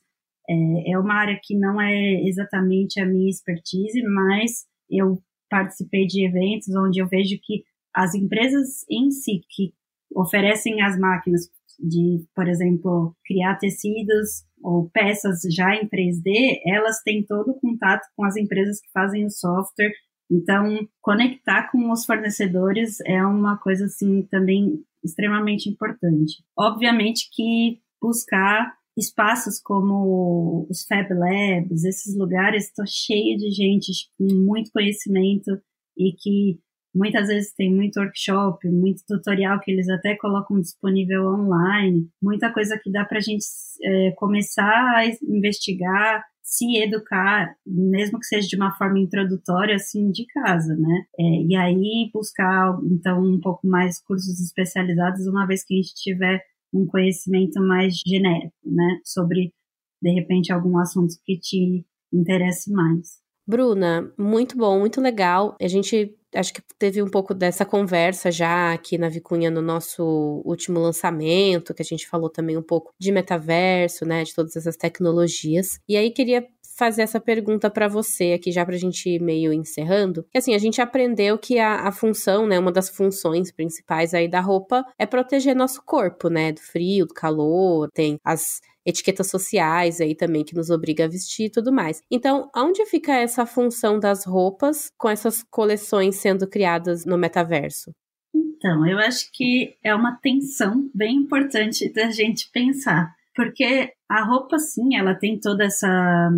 [0.48, 6.26] É, é uma área que não é exatamente a minha expertise, mas eu participei de
[6.26, 9.74] eventos onde eu vejo que as empresas em si que
[10.14, 17.24] oferecem as máquinas de, por exemplo, criar tecidos ou peças já em 3D, elas têm
[17.24, 19.92] todo o contato com as empresas que fazem o software.
[20.30, 26.42] Então, conectar com os fornecedores é uma coisa assim também extremamente importante.
[26.56, 34.26] Obviamente que buscar espaços como os Fab Labs, esses lugares estão cheios de gente com
[34.34, 35.50] muito conhecimento
[35.96, 36.60] e que
[36.94, 42.78] Muitas vezes tem muito workshop, muito tutorial que eles até colocam disponível online, muita coisa
[42.78, 43.44] que dá para a gente
[43.82, 50.26] é, começar a investigar, se educar, mesmo que seja de uma forma introdutória, assim, de
[50.26, 51.04] casa, né?
[51.18, 55.94] É, e aí buscar, então, um pouco mais cursos especializados, uma vez que a gente
[55.94, 59.00] tiver um conhecimento mais genérico, né?
[59.04, 59.54] Sobre,
[60.02, 63.21] de repente, algum assunto que te interesse mais.
[63.46, 65.56] Bruna, muito bom, muito legal.
[65.60, 70.42] A gente acho que teve um pouco dessa conversa já aqui na Vicunha no nosso
[70.44, 74.76] último lançamento, que a gente falou também um pouco de metaverso, né, de todas essas
[74.76, 75.78] tecnologias.
[75.88, 79.52] E aí queria fazer essa pergunta para você aqui já para a gente ir meio
[79.52, 80.24] encerrando.
[80.30, 84.26] Que assim, a gente aprendeu que a, a, função, né, uma das funções principais aí
[84.26, 90.00] da roupa é proteger nosso corpo, né, do frio, do calor, tem as etiquetas sociais
[90.00, 92.02] aí também que nos obriga a vestir e tudo mais.
[92.10, 97.92] Então, onde fica essa função das roupas com essas coleções sendo criadas no metaverso?
[98.34, 104.58] Então, eu acho que é uma tensão bem importante da gente pensar, porque a roupa,
[104.58, 106.30] sim, ela tem toda essa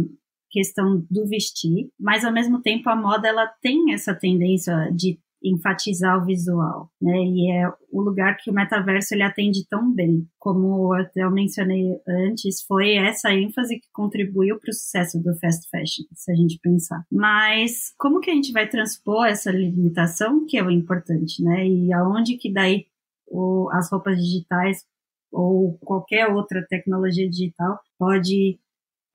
[0.50, 6.20] questão do vestir, mas ao mesmo tempo a moda ela tem essa tendência de enfatizar
[6.20, 7.12] o visual, né?
[7.12, 10.26] E é o lugar que o metaverso ele atende tão bem.
[10.38, 16.04] Como eu mencionei antes, foi essa ênfase que contribuiu para o sucesso do fast fashion,
[16.14, 17.04] se a gente pensar.
[17.12, 21.66] Mas como que a gente vai transpor essa limitação, que é o importante, né?
[21.68, 22.86] E aonde que daí
[23.28, 24.82] o, as roupas digitais
[25.30, 28.58] ou qualquer outra tecnologia digital pode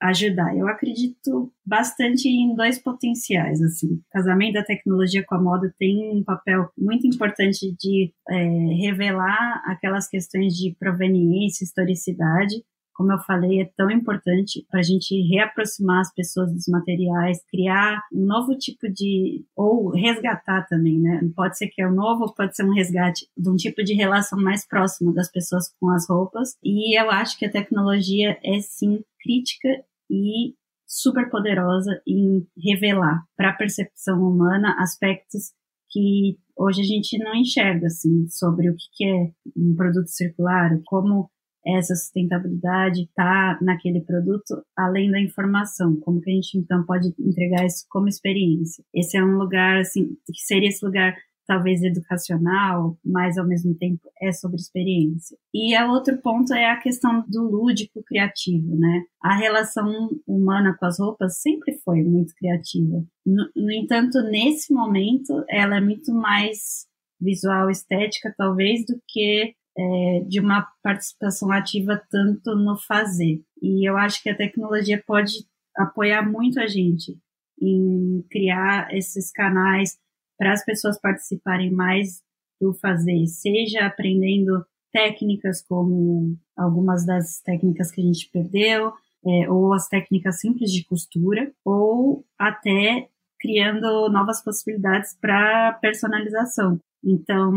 [0.00, 0.56] ajudar.
[0.56, 3.94] Eu acredito bastante em dois potenciais, assim.
[3.94, 8.34] O casamento da tecnologia com a moda tem um papel muito importante de é,
[8.80, 12.62] revelar aquelas questões de proveniência, historicidade,
[13.00, 17.98] como eu falei, é tão importante para a gente reaproximar as pessoas dos materiais, criar
[18.12, 19.42] um novo tipo de.
[19.56, 21.18] ou resgatar também, né?
[21.34, 24.38] Pode ser que é um novo, pode ser um resgate de um tipo de relação
[24.38, 26.58] mais próximo das pessoas com as roupas.
[26.62, 29.68] E eu acho que a tecnologia é sim crítica
[30.10, 30.54] e
[30.86, 35.52] super poderosa em revelar para a percepção humana aspectos
[35.88, 41.30] que hoje a gente não enxerga assim sobre o que é um produto circular, como
[41.66, 47.66] essa sustentabilidade está naquele produto, além da informação, como que a gente então pode entregar
[47.66, 48.82] isso como experiência.
[48.94, 51.14] Esse é um lugar assim que seria esse lugar
[51.50, 55.36] talvez educacional, mas ao mesmo tempo é sobre experiência.
[55.52, 59.02] E o outro ponto é a questão do lúdico criativo, né?
[59.20, 63.04] A relação humana com as roupas sempre foi muito criativa.
[63.26, 66.86] No, no entanto, nesse momento, ela é muito mais
[67.20, 73.42] visual, estética, talvez, do que é, de uma participação ativa tanto no fazer.
[73.60, 75.32] E eu acho que a tecnologia pode
[75.76, 77.18] apoiar muito a gente
[77.60, 79.98] em criar esses canais
[80.40, 82.22] para as pessoas participarem mais
[82.58, 88.90] do fazer, seja aprendendo técnicas como algumas das técnicas que a gente perdeu,
[89.26, 93.06] é, ou as técnicas simples de costura, ou até
[93.38, 96.80] criando novas possibilidades para personalização.
[97.04, 97.52] Então,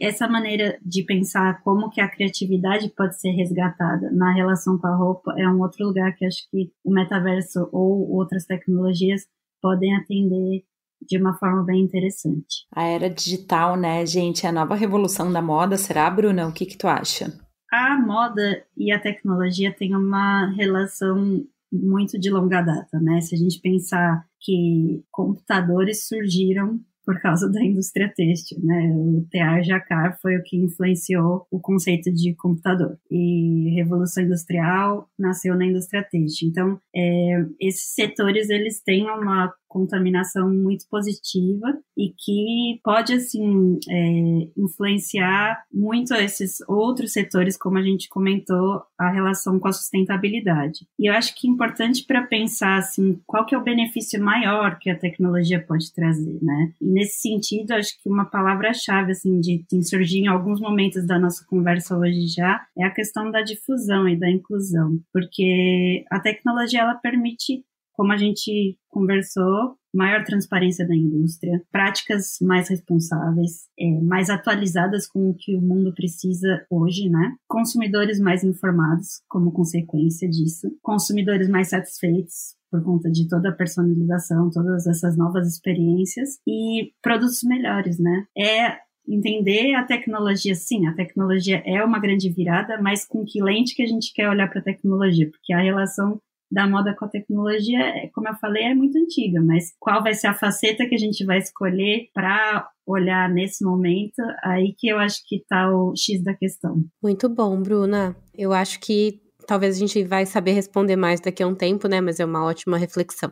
[0.00, 4.96] essa maneira de pensar como que a criatividade pode ser resgatada na relação com a
[4.96, 9.26] roupa é um outro lugar que acho que o metaverso ou outras tecnologias
[9.60, 10.64] podem atender
[11.00, 12.66] de uma forma bem interessante.
[12.74, 16.48] A era digital, né, gente, é a nova revolução da moda, será, Bruna?
[16.48, 17.32] O que que tu acha?
[17.70, 23.20] A moda e a tecnologia têm uma relação muito de longa data, né?
[23.20, 28.92] Se a gente pensar que computadores surgiram por causa da indústria têxtil, né?
[28.94, 29.62] O T.A.
[29.62, 32.98] Jacquard foi o que influenciou o conceito de computador.
[33.10, 36.50] E Revolução Industrial nasceu na indústria têxtil.
[36.50, 44.48] Então, é, esses setores, eles têm uma contaminação muito positiva e que pode, assim, é,
[44.56, 50.86] influenciar muito esses outros setores, como a gente comentou, a relação com a sustentabilidade.
[50.98, 54.78] E eu acho que é importante para pensar, assim, qual que é o benefício maior
[54.78, 56.72] que a tecnologia pode trazer, né?
[56.80, 61.18] E nesse sentido, acho que uma palavra-chave, assim, de, de surgir em alguns momentos da
[61.18, 66.80] nossa conversa hoje já, é a questão da difusão e da inclusão, porque a tecnologia,
[66.80, 67.64] ela permite
[67.98, 75.30] como a gente conversou, maior transparência da indústria, práticas mais responsáveis, é, mais atualizadas com
[75.30, 77.34] o que o mundo precisa hoje, né?
[77.48, 84.48] Consumidores mais informados como consequência disso, consumidores mais satisfeitos por conta de toda a personalização,
[84.48, 88.26] todas essas novas experiências e produtos melhores, né?
[88.38, 88.76] É
[89.08, 93.82] entender a tecnologia, sim, a tecnologia é uma grande virada, mas com que lente que
[93.82, 96.20] a gente quer olhar para a tecnologia, porque a relação
[96.50, 100.14] da moda com a tecnologia, é, como eu falei, é muito antiga, mas qual vai
[100.14, 104.22] ser a faceta que a gente vai escolher para olhar nesse momento?
[104.42, 106.82] Aí que eu acho que está o X da questão.
[107.02, 108.16] Muito bom, Bruna.
[108.36, 112.00] Eu acho que talvez a gente vai saber responder mais daqui a um tempo, né?
[112.00, 113.30] Mas é uma ótima reflexão.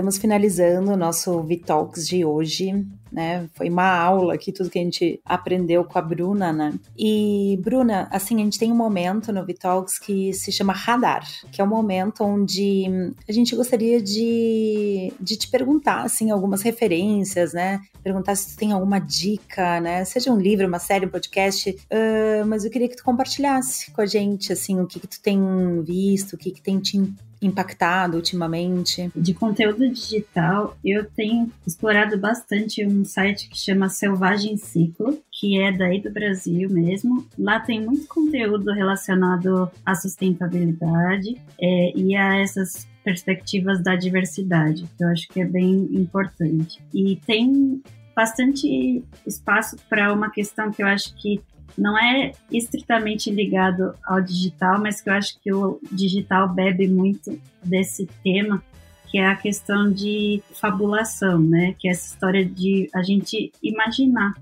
[0.00, 3.48] Estamos finalizando o nosso Vitalks de hoje né?
[3.54, 6.72] Foi uma aula aqui, tudo que a gente aprendeu com a Bruna, né?
[6.96, 11.60] E, Bruna, assim, a gente tem um momento no Vitalks que se chama Radar, que
[11.60, 17.80] é um momento onde a gente gostaria de, de te perguntar, assim, algumas referências, né?
[18.02, 20.04] Perguntar se tu tem alguma dica, né?
[20.04, 24.00] Seja um livro, uma série, um podcast, uh, mas eu queria que tu compartilhasse com
[24.00, 25.40] a gente, assim, o que que tu tem
[25.82, 26.96] visto, o que que tem te
[27.40, 29.10] impactado ultimamente?
[29.14, 35.72] De conteúdo digital, eu tenho explorado bastante um site que chama Selvagem Ciclo, que é
[35.72, 37.26] daí do Brasil mesmo.
[37.38, 45.04] Lá tem muito conteúdo relacionado à sustentabilidade é, e a essas perspectivas da diversidade, que
[45.04, 46.82] eu acho que é bem importante.
[46.92, 47.82] E tem
[48.14, 51.40] bastante espaço para uma questão que eu acho que
[51.76, 57.38] não é estritamente ligado ao digital, mas que eu acho que o digital bebe muito
[57.62, 58.62] desse tema,
[59.08, 61.74] que é a questão de fabulação, né?
[61.78, 64.34] Que é essa história de a gente imaginar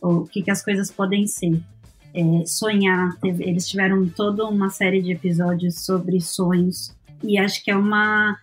[0.00, 1.60] o que, que as coisas podem ser.
[2.14, 7.76] É, sonhar, eles tiveram toda uma série de episódios sobre sonhos e acho que é
[7.76, 8.36] uma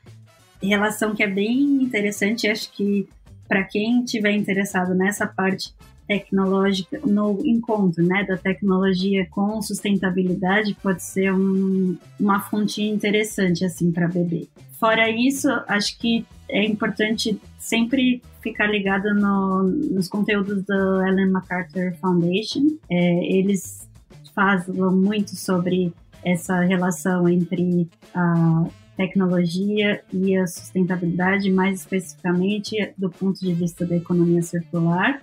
[0.62, 2.48] relação que é bem interessante.
[2.48, 3.08] Acho que
[3.48, 5.74] para quem tiver interessado nessa parte
[6.10, 13.92] tecnológica, no encontro né, da tecnologia com sustentabilidade, pode ser um, uma fonte interessante assim
[13.92, 14.48] para beber.
[14.80, 21.94] Fora isso, acho que é importante sempre ficar ligado no, nos conteúdos do Ellen MacArthur
[22.02, 22.64] Foundation.
[22.90, 23.88] É, eles
[24.34, 25.94] falam muito sobre
[26.26, 28.66] essa relação entre a
[28.98, 35.22] tecnologia e a sustentabilidade, mais especificamente do ponto de vista da economia circular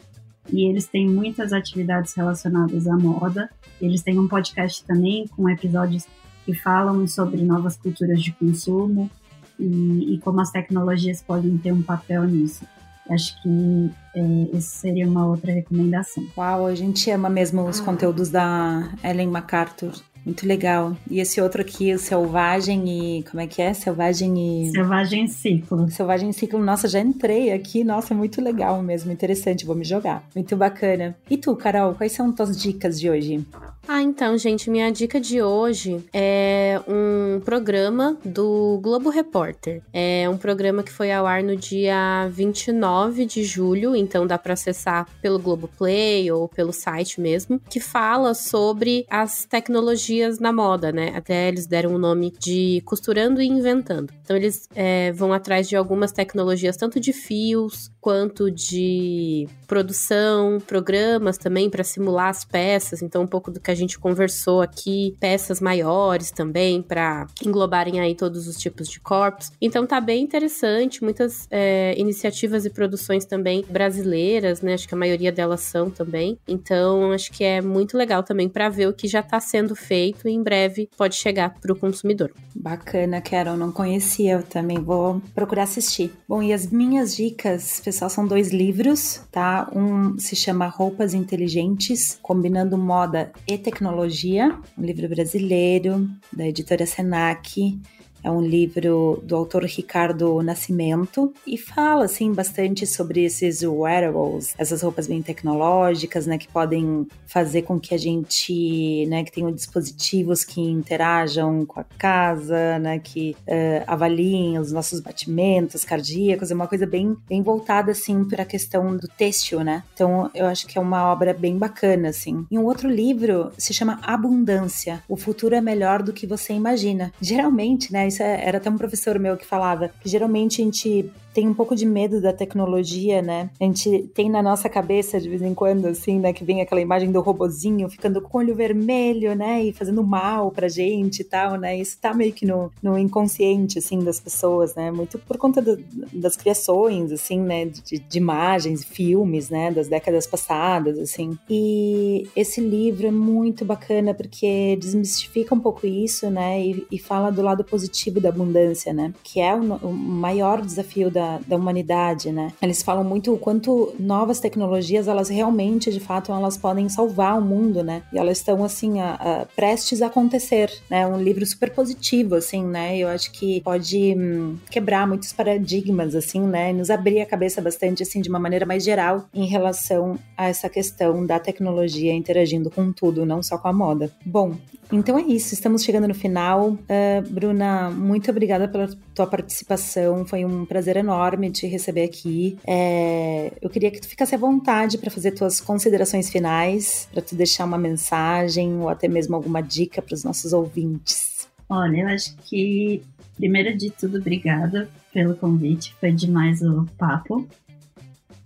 [0.53, 3.51] e eles têm muitas atividades relacionadas à moda.
[3.81, 6.07] Eles têm um podcast também com episódios
[6.45, 9.11] que falam sobre novas culturas de consumo
[9.59, 12.65] e, e como as tecnologias podem ter um papel nisso.
[13.09, 16.25] Acho que é, essa seria uma outra recomendação.
[16.37, 17.85] Uau, a gente ama mesmo os ah.
[17.85, 19.93] conteúdos da Ellen MacArthur.
[20.27, 20.97] Muito legal.
[21.09, 23.23] E esse outro aqui, o Selvagem e.
[23.31, 23.73] Como é que é?
[23.73, 24.71] Selvagem e.
[24.73, 25.89] Selvagem Ciclo.
[25.89, 26.59] Selvagem Ciclo.
[26.59, 27.85] Nossa, já entrei aqui.
[27.85, 29.13] Nossa, muito legal mesmo.
[29.13, 29.65] Interessante.
[29.65, 30.29] Vou me jogar.
[30.35, 31.17] Muito bacana.
[31.31, 33.47] E tu, Carol, quais são tuas dicas de hoje?
[33.89, 39.81] Ah, então, gente, minha dica de hoje é um programa do Globo Repórter.
[39.93, 44.55] É um programa que foi ao ar no dia 29 de julho, então dá para
[44.55, 50.91] acessar pelo Globo Play ou pelo site mesmo, que fala sobre as tecnologias na moda,
[50.91, 51.13] né?
[51.15, 54.13] Até eles deram o nome de Costurando e Inventando.
[54.23, 61.37] Então, eles é, vão atrás de algumas tecnologias, tanto de fios quanto de produção, programas
[61.37, 63.03] também para simular as peças.
[63.03, 68.15] Então, um pouco do que a gente conversou aqui, peças maiores também para englobarem aí
[68.15, 69.51] todos os tipos de corpos.
[69.61, 74.75] Então tá bem interessante, muitas é, iniciativas e produções também brasileiras, né?
[74.75, 76.39] Acho que a maioria delas são também.
[76.47, 80.29] Então acho que é muito legal também para ver o que já está sendo feito
[80.29, 82.33] e em breve pode chegar para o consumidor.
[82.55, 86.13] Bacana, Carol, não conhecia, eu também vou procurar assistir.
[86.29, 89.71] Bom, e as minhas dicas, pessoal, são dois livros, tá?
[89.75, 97.81] Um se chama Roupas Inteligentes, combinando moda e tecnologia, um livro brasileiro da editora Senac.
[98.27, 104.83] É um livro do autor Ricardo Nascimento e fala assim bastante sobre esses wearables, essas
[104.83, 110.43] roupas bem tecnológicas, né, que podem fazer com que a gente, né, que tenham dispositivos
[110.43, 116.67] que interajam com a casa, né, que uh, avaliem os nossos batimentos cardíacos, é uma
[116.67, 119.85] coisa bem, bem voltada assim para a questão do têxtil, né?
[119.95, 122.45] Então eu acho que é uma obra bem bacana assim.
[122.51, 125.01] E um outro livro se chama Abundância.
[125.09, 127.13] O futuro é melhor do que você imagina.
[127.21, 131.11] Geralmente, né, isso é, era até um professor meu que falava que geralmente a gente
[131.37, 133.51] tem um pouco de medo da tecnologia, né?
[133.61, 136.81] A gente tem na nossa cabeça de vez em quando, assim, né, que vem aquela
[136.81, 141.25] imagem do robozinho ficando com o olho vermelho, né, e fazendo mal pra gente e
[141.25, 141.77] tal, né?
[141.79, 144.91] Isso tá meio que no, no inconsciente, assim, das pessoas, né?
[144.91, 145.79] Muito por conta do,
[146.11, 151.39] das criações, assim, né, de, de imagens, filmes, né, das décadas passadas, assim.
[151.51, 157.31] E esse livro é muito bacana porque desmistifica um pouco isso, né, e, e fala
[157.31, 162.31] do lado positivo da abundância, né, que é o, o maior desafio da da, humanidade,
[162.31, 162.53] né?
[162.63, 167.43] Eles falam muito o quanto novas tecnologias, elas realmente, de fato, elas podem salvar o
[167.43, 168.03] mundo, né?
[168.13, 171.07] E elas estão, assim, a, a, prestes a acontecer, né?
[171.07, 172.97] Um livro super positivo, assim, né?
[172.97, 176.71] Eu acho que pode hum, quebrar muitos paradigmas, assim, né?
[176.71, 180.49] E nos abrir a cabeça bastante, assim, de uma maneira mais geral em relação a
[180.49, 184.11] essa questão da tecnologia interagindo com tudo, não só com a moda.
[184.25, 184.55] Bom,
[184.93, 186.71] então é isso, estamos chegando no final.
[186.71, 192.59] Uh, Bruna, muito obrigada pela tua participação, foi um prazer enorme te receber aqui.
[192.67, 197.35] É, eu queria que tu ficasse à vontade para fazer tuas considerações finais, para tu
[197.35, 201.49] deixar uma mensagem ou até mesmo alguma dica para os nossos ouvintes.
[201.69, 203.03] Olha, eu acho que,
[203.37, 207.47] primeiro de tudo, obrigada pelo convite, foi demais o papo.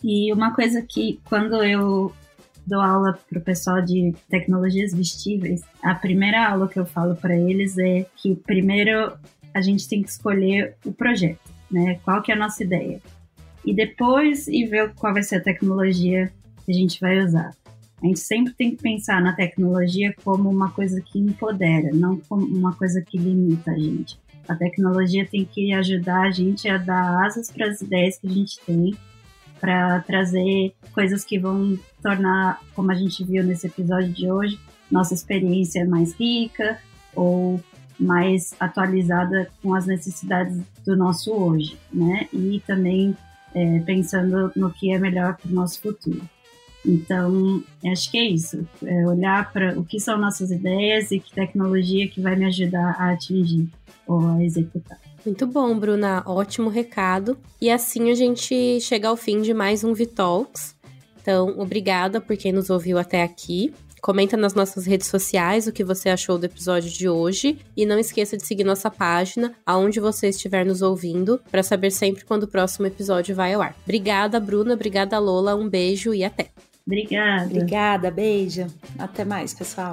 [0.02, 2.12] E uma coisa que, quando eu
[2.70, 7.36] dou aula para o pessoal de tecnologias vestíveis, a primeira aula que eu falo para
[7.36, 9.12] eles é que primeiro
[9.52, 11.98] a gente tem que escolher o projeto, né?
[12.04, 13.00] Qual que é a nossa ideia?
[13.66, 16.32] E depois e ver qual vai ser a tecnologia
[16.64, 17.50] que a gente vai usar.
[18.00, 22.46] A gente sempre tem que pensar na tecnologia como uma coisa que empodera, não como
[22.46, 24.18] uma coisa que limita a gente.
[24.48, 28.30] A tecnologia tem que ajudar a gente a dar asas para as ideias que a
[28.30, 28.96] gente tem
[29.60, 34.58] para trazer coisas que vão tornar, como a gente viu nesse episódio de hoje,
[34.90, 36.78] nossa experiência mais rica
[37.14, 37.60] ou
[37.98, 42.28] mais atualizada com as necessidades do nosso hoje, né?
[42.32, 43.14] E também
[43.54, 46.22] é, pensando no que é melhor para o nosso futuro.
[46.84, 48.66] Então, acho que é isso.
[48.82, 52.96] É olhar para o que são nossas ideias e que tecnologia que vai me ajudar
[52.98, 53.68] a atingir
[54.06, 54.98] ou a executar.
[55.24, 56.22] Muito bom, Bruna.
[56.26, 57.38] Ótimo recado.
[57.60, 60.74] E assim a gente chega ao fim de mais um Vitalks.
[61.20, 63.72] Então, obrigada por quem nos ouviu até aqui.
[64.00, 67.98] Comenta nas nossas redes sociais o que você achou do episódio de hoje e não
[67.98, 72.48] esqueça de seguir nossa página aonde você estiver nos ouvindo para saber sempre quando o
[72.48, 73.76] próximo episódio vai ao ar.
[73.84, 76.48] Obrigada, Bruna, obrigada, Lola, um beijo e até.
[76.86, 77.44] Obrigada.
[77.44, 78.66] Obrigada, beijo.
[78.98, 79.92] Até mais, pessoal.